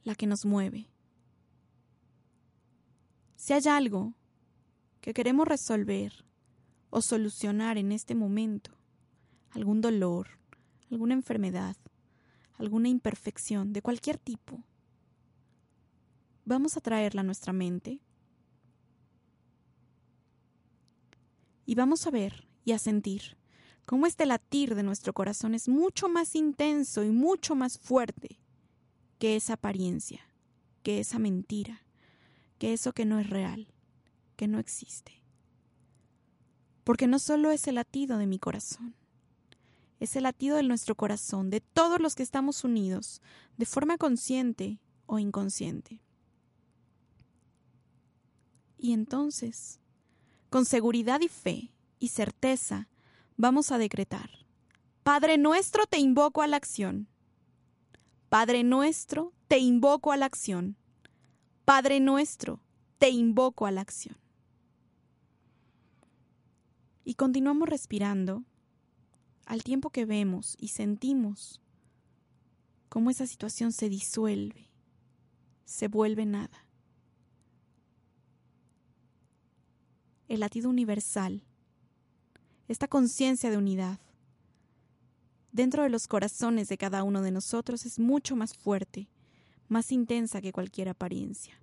[0.03, 0.89] la que nos mueve.
[3.37, 4.13] Si hay algo
[4.99, 6.25] que queremos resolver
[6.89, 8.71] o solucionar en este momento,
[9.51, 10.39] algún dolor,
[10.91, 11.77] alguna enfermedad,
[12.55, 14.63] alguna imperfección de cualquier tipo,
[16.45, 18.01] vamos a traerla a nuestra mente
[21.67, 23.37] y vamos a ver y a sentir
[23.85, 28.39] cómo este latir de nuestro corazón es mucho más intenso y mucho más fuerte
[29.19, 30.21] que esa apariencia,
[30.81, 31.86] que esa mentira,
[32.57, 33.67] que eso que no es real,
[34.35, 35.23] que no existe.
[36.83, 38.95] Porque no solo es el latido de mi corazón,
[39.99, 43.21] es el latido de nuestro corazón, de todos los que estamos unidos,
[43.57, 46.01] de forma consciente o inconsciente.
[48.77, 49.79] Y entonces,
[50.49, 52.87] con seguridad y fe y certeza,
[53.35, 54.29] vamos a decretar,
[55.03, 57.07] Padre nuestro, te invoco a la acción.
[58.29, 60.75] Padre nuestro, te invoco a la acción.
[61.67, 62.61] Padre nuestro,
[62.97, 64.15] te invoco a la acción.
[67.03, 68.45] Y continuamos respirando
[69.45, 71.59] al tiempo que vemos y sentimos
[72.87, 74.69] cómo esa situación se disuelve,
[75.65, 76.65] se vuelve nada.
[80.29, 81.43] El latido universal,
[82.69, 83.99] esta conciencia de unidad,
[85.51, 89.09] dentro de los corazones de cada uno de nosotros es mucho más fuerte,
[89.67, 91.61] más intensa que cualquier apariencia.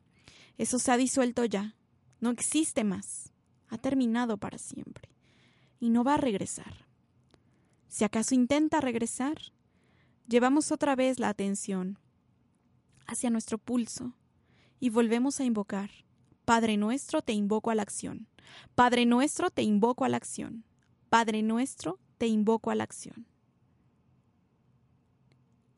[0.59, 1.74] Eso se ha disuelto ya,
[2.20, 3.32] no existe más,
[3.68, 5.09] ha terminado para siempre
[5.80, 6.86] y no va a regresar.
[7.88, 9.36] Si acaso intenta regresar,
[10.26, 11.98] llevamos otra vez la atención
[13.07, 14.14] hacia nuestro pulso
[14.80, 15.90] y volvemos a invocar.
[16.44, 18.28] Padre nuestro, te invoco a la acción.
[18.74, 20.64] Padre nuestro, te invoco a la acción.
[21.09, 23.26] Padre nuestro, te invoco a la acción.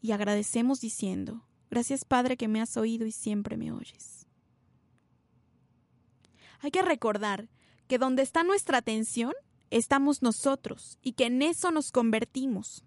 [0.01, 4.27] Y agradecemos diciendo, gracias Padre que me has oído y siempre me oyes.
[6.61, 7.49] Hay que recordar
[7.87, 9.33] que donde está nuestra atención,
[9.71, 12.85] estamos nosotros y que en eso nos convertimos.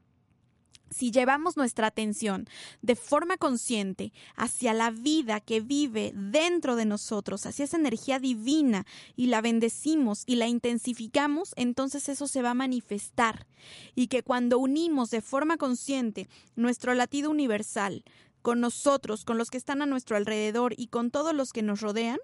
[0.91, 2.47] Si llevamos nuestra atención
[2.81, 8.87] de forma consciente hacia la vida que vive dentro de nosotros, hacia esa energía divina,
[9.15, 13.45] y la bendecimos y la intensificamos, entonces eso se va a manifestar.
[13.93, 18.03] Y que cuando unimos de forma consciente nuestro latido universal
[18.41, 21.81] con nosotros, con los que están a nuestro alrededor y con todos los que nos
[21.81, 22.19] rodean,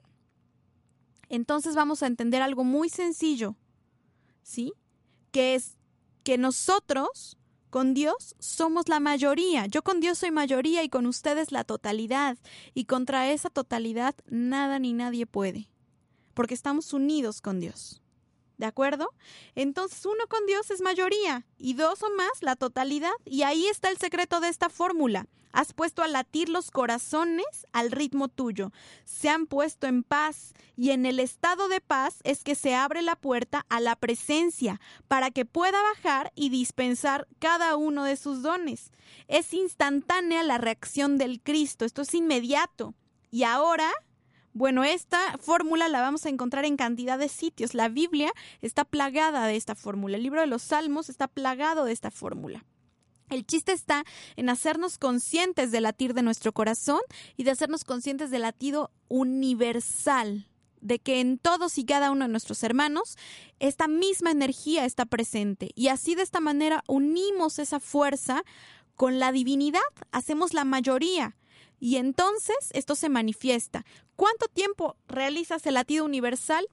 [1.29, 3.55] entonces vamos a entender algo muy sencillo
[4.45, 4.73] ¿sí?
[5.31, 5.75] Que es
[6.23, 7.37] que nosotros
[7.69, 9.65] con Dios somos la mayoría.
[9.65, 12.37] Yo con Dios soy mayoría y con ustedes la totalidad.
[12.73, 15.67] Y contra esa totalidad nada ni nadie puede.
[16.33, 18.01] Porque estamos unidos con Dios.
[18.57, 19.09] ¿De acuerdo?
[19.55, 23.11] Entonces uno con Dios es mayoría y dos o más la totalidad.
[23.25, 25.27] Y ahí está el secreto de esta fórmula.
[25.55, 28.73] Has puesto a latir los corazones al ritmo tuyo.
[29.05, 33.01] Se han puesto en paz y en el estado de paz es que se abre
[33.01, 38.41] la puerta a la presencia para que pueda bajar y dispensar cada uno de sus
[38.41, 38.91] dones.
[39.29, 41.85] Es instantánea la reacción del Cristo.
[41.85, 42.93] Esto es inmediato.
[43.31, 43.89] Y ahora
[44.51, 47.73] bueno, esta fórmula la vamos a encontrar en cantidad de sitios.
[47.73, 48.31] La Biblia
[48.61, 50.17] está plagada de esta fórmula.
[50.17, 52.65] El libro de los Salmos está plagado de esta fórmula.
[53.29, 54.05] El chiste está
[54.35, 57.01] en hacernos conscientes del latir de nuestro corazón
[57.37, 60.47] y de hacernos conscientes del latido universal,
[60.81, 63.17] de que en todos y cada uno de nuestros hermanos
[63.59, 65.71] esta misma energía está presente.
[65.75, 68.43] Y así de esta manera unimos esa fuerza
[68.95, 71.35] con la divinidad, hacemos la mayoría.
[71.79, 73.85] Y entonces esto se manifiesta.
[74.15, 76.67] ¿Cuánto tiempo realizas el latido universal?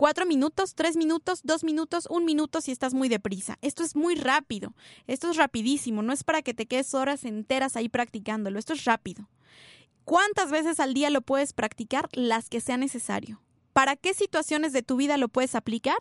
[0.00, 3.58] Cuatro minutos, tres minutos, dos minutos, un minuto si estás muy deprisa.
[3.60, 4.72] Esto es muy rápido,
[5.06, 8.86] esto es rapidísimo, no es para que te quedes horas enteras ahí practicándolo, esto es
[8.86, 9.28] rápido.
[10.06, 12.08] ¿Cuántas veces al día lo puedes practicar?
[12.12, 13.42] Las que sea necesario.
[13.74, 15.98] ¿Para qué situaciones de tu vida lo puedes aplicar?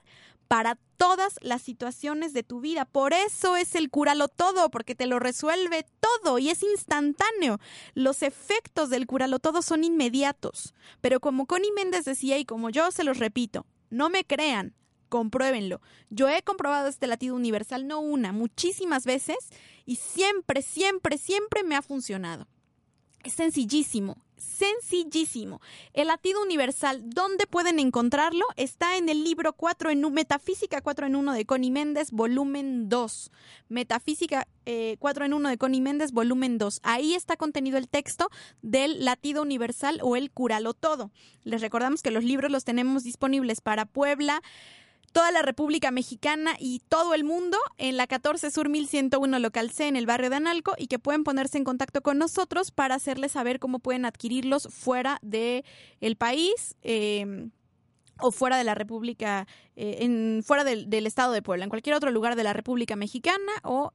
[0.48, 2.86] Para todas las situaciones de tu vida.
[2.86, 7.60] Por eso es el curalo todo, porque te lo resuelve todo y es instantáneo.
[7.96, 10.74] Los efectos del curalo todo son inmediatos.
[11.02, 14.74] Pero como Connie Méndez decía y como yo se los repito, no me crean,
[15.10, 15.82] compruébenlo.
[16.10, 19.38] Yo he comprobado este latido universal no una, muchísimas veces
[19.86, 22.48] y siempre, siempre, siempre me ha funcionado.
[23.24, 25.62] Es sencillísimo, sencillísimo.
[25.94, 28.46] El latido universal, ¿dónde pueden encontrarlo?
[28.56, 33.32] Está en el libro 4 en Metafísica 4 en 1 de Connie Méndez, volumen 2.
[33.70, 36.80] Metafísica 4 eh, en 1 de Connie Méndez, volumen 2.
[36.84, 38.30] Ahí está contenido el texto
[38.62, 41.12] del latido universal o el curalo todo.
[41.44, 44.42] Les recordamos que los libros los tenemos disponibles para Puebla,
[45.12, 49.88] toda la República Mexicana y todo el mundo en la 14 Sur 1101 Local C
[49.88, 53.34] en el barrio de Analco y que pueden ponerse en contacto con nosotros para hacerles
[53.34, 55.64] saber cómo pueden adquirirlos fuera del
[56.02, 56.76] el país.
[56.82, 57.52] Em,
[58.22, 59.48] o fuera de la República,
[59.78, 62.98] eh, en, fuera del, del, estado de Puebla, en cualquier otro lugar de la República
[62.98, 63.94] Mexicana o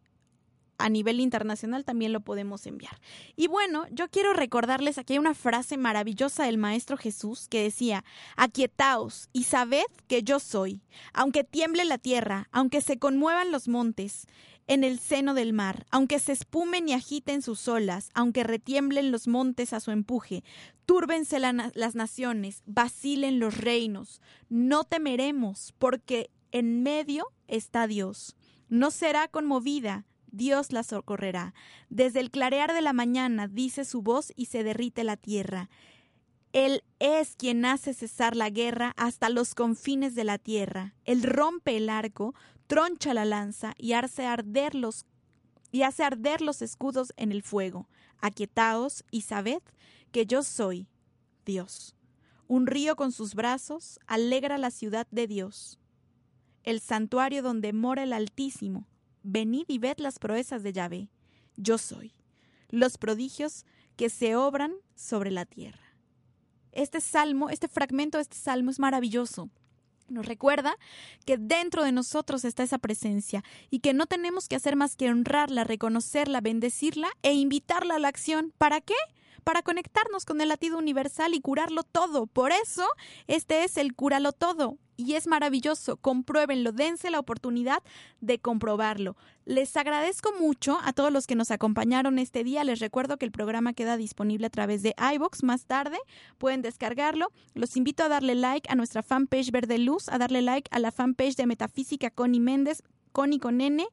[0.79, 3.01] a nivel internacional también lo podemos enviar.
[3.37, 8.05] Y bueno, yo quiero recordarles aquí una frase maravillosa del Maestro Jesús que decía,
[8.37, 14.27] aquietaos y sabed que yo soy, aunque tiemble la tierra, aunque se conmuevan los montes,
[14.67, 19.29] en el seno del mar, aunque se espumen y agiten sus olas, aunque retiemblen los
[19.29, 20.43] montes a su empuje,
[20.87, 28.37] túrbense las naciones, vacilen los reinos, no temeremos, porque en medio está Dios.
[28.69, 31.55] No será conmovida, Dios la socorrerá.
[31.89, 35.71] Desde el clarear de la mañana dice su voz y se derrite la tierra.
[36.53, 40.95] Él es quien hace cesar la guerra hasta los confines de la tierra.
[41.05, 42.35] Él rompe el arco,
[42.67, 45.07] troncha la lanza y hace arder los,
[45.71, 47.89] y hace arder los escudos en el fuego.
[48.19, 49.63] Aquietaos y sabed
[50.11, 50.89] que yo soy
[51.45, 51.95] Dios.
[52.47, 55.79] Un río con sus brazos alegra la ciudad de Dios,
[56.63, 58.87] el santuario donde mora el Altísimo
[59.25, 61.09] venid y ved las proezas de Yahvé.
[61.57, 62.15] Yo soy,
[62.69, 63.65] los prodigios
[63.97, 65.81] que se obran sobre la tierra.
[66.71, 69.51] Este salmo, este fragmento de este salmo es maravilloso.
[70.09, 70.77] Nos recuerda
[71.25, 75.09] que dentro de nosotros está esa presencia y que no tenemos que hacer más que
[75.09, 78.53] honrarla, reconocerla, bendecirla e invitarla a la acción.
[78.59, 78.95] ¿Para qué?
[79.45, 82.27] Para conectarnos con el latido universal y curarlo todo.
[82.27, 82.87] Por eso,
[83.29, 85.97] este es el cúralo todo, y es maravilloso.
[85.97, 87.83] Compruébenlo, dense la oportunidad
[88.21, 89.17] de comprobarlo.
[89.45, 92.65] Les agradezco mucho a todos los que nos acompañaron este día.
[92.65, 95.99] Les recuerdo que el programa queda disponible a través de iBox más tarde.
[96.39, 97.31] Pueden descargarlo.
[97.55, 100.91] Los invito a darle like a nuestra fanpage Verde Luz, a darle like a la
[100.91, 102.83] fanpage de Metafísica Connie Méndez,
[103.13, 103.87] Connie con N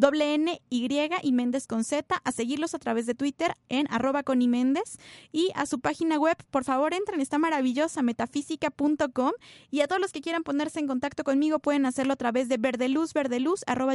[0.00, 4.48] doble N, Y Méndez con Z, a seguirlos a través de Twitter en arroba y
[4.48, 4.98] Méndez
[5.30, 9.32] y a su página web, por favor entren, está maravillosa, metafísica.com
[9.70, 12.56] y a todos los que quieran ponerse en contacto conmigo pueden hacerlo a través de
[12.56, 13.94] verdeluz, verdeluz, arroba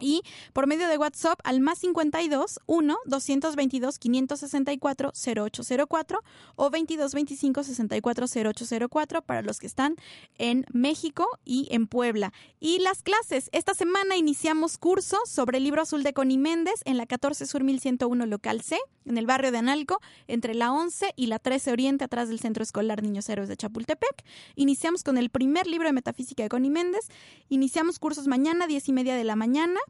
[0.00, 0.22] y
[0.52, 6.20] por medio de WhatsApp al más 52 1 222 564 0804
[6.56, 9.96] o 22 25 64 0804 para los que están
[10.38, 12.32] en México y en Puebla.
[12.60, 16.96] Y las clases, esta semana iniciamos curso sobre el libro azul de Connie Méndez en
[16.96, 21.26] la 14 Sur 1101 local C, en el barrio de Analco, entre la 11 y
[21.26, 24.24] la 13 Oriente, atrás del Centro Escolar Niños Héroes de Chapultepec.
[24.56, 27.08] Iniciamos con el primer libro de metafísica de Connie Méndez.
[27.48, 29.80] Iniciamos cursos mañana, 10 y media de la mañana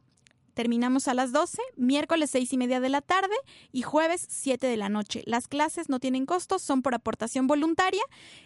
[0.59, 3.33] terminamos a las 12, miércoles 6 y media de la tarde
[3.71, 5.23] y jueves 7 de la noche.
[5.25, 8.01] Las clases no tienen costos, son por aportación voluntaria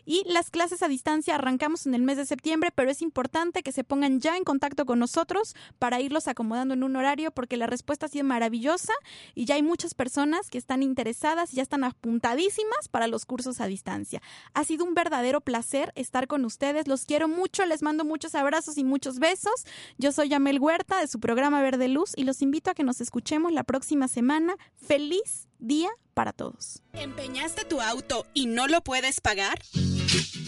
[0.06, 3.72] y las clases a distancia arrancamos en el mes de septiembre, pero es importante que
[3.72, 7.66] se pongan ya en contacto con nosotros para irlos acomodando en un horario porque la
[7.66, 8.94] respuesta ha sido maravillosa
[9.34, 13.60] y ya hay muchas personas que están interesadas y ya están apuntadísimas para los cursos
[13.60, 14.22] a distancia.
[14.54, 18.78] Ha sido un verdadero placer estar con ustedes, los quiero mucho, les mando muchos abrazos
[18.78, 19.66] y muchos besos.
[19.98, 23.02] Yo soy Yamel Huerta de su programa Verde Luz y los invito a que nos
[23.02, 24.56] escuchemos la próxima semana.
[24.76, 26.82] Feliz día para todos.
[26.94, 29.60] ¿Empeñaste tu auto y no lo puedes pagar?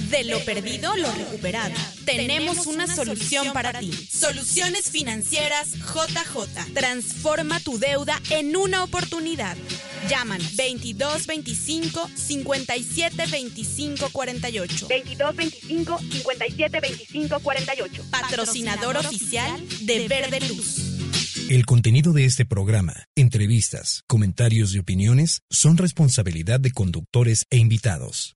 [0.09, 1.73] De lo perdido, lo recuperado.
[2.05, 3.91] Tenemos una solución para ti.
[3.91, 6.73] Soluciones financieras JJ.
[6.73, 9.57] Transforma tu deuda en una oportunidad.
[10.07, 14.87] Llámanos 22 25 57 25 48.
[14.87, 18.03] 22 25 57 25 48.
[18.11, 20.94] Patrocinador oficial de Verde Luz.
[21.47, 28.33] El contenido de este programa, entrevistas, comentarios y opiniones son responsabilidad de conductores e invitados.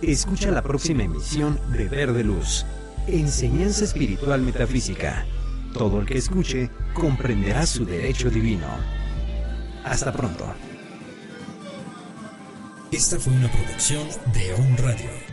[0.00, 2.64] Escucha la próxima emisión de Verde Luz,
[3.06, 5.26] Enseñanza Espiritual Metafísica.
[5.74, 8.66] Todo el que escuche comprenderá su derecho divino.
[9.84, 10.67] Hasta pronto.
[12.90, 15.27] Esta fue una producción de On Radio.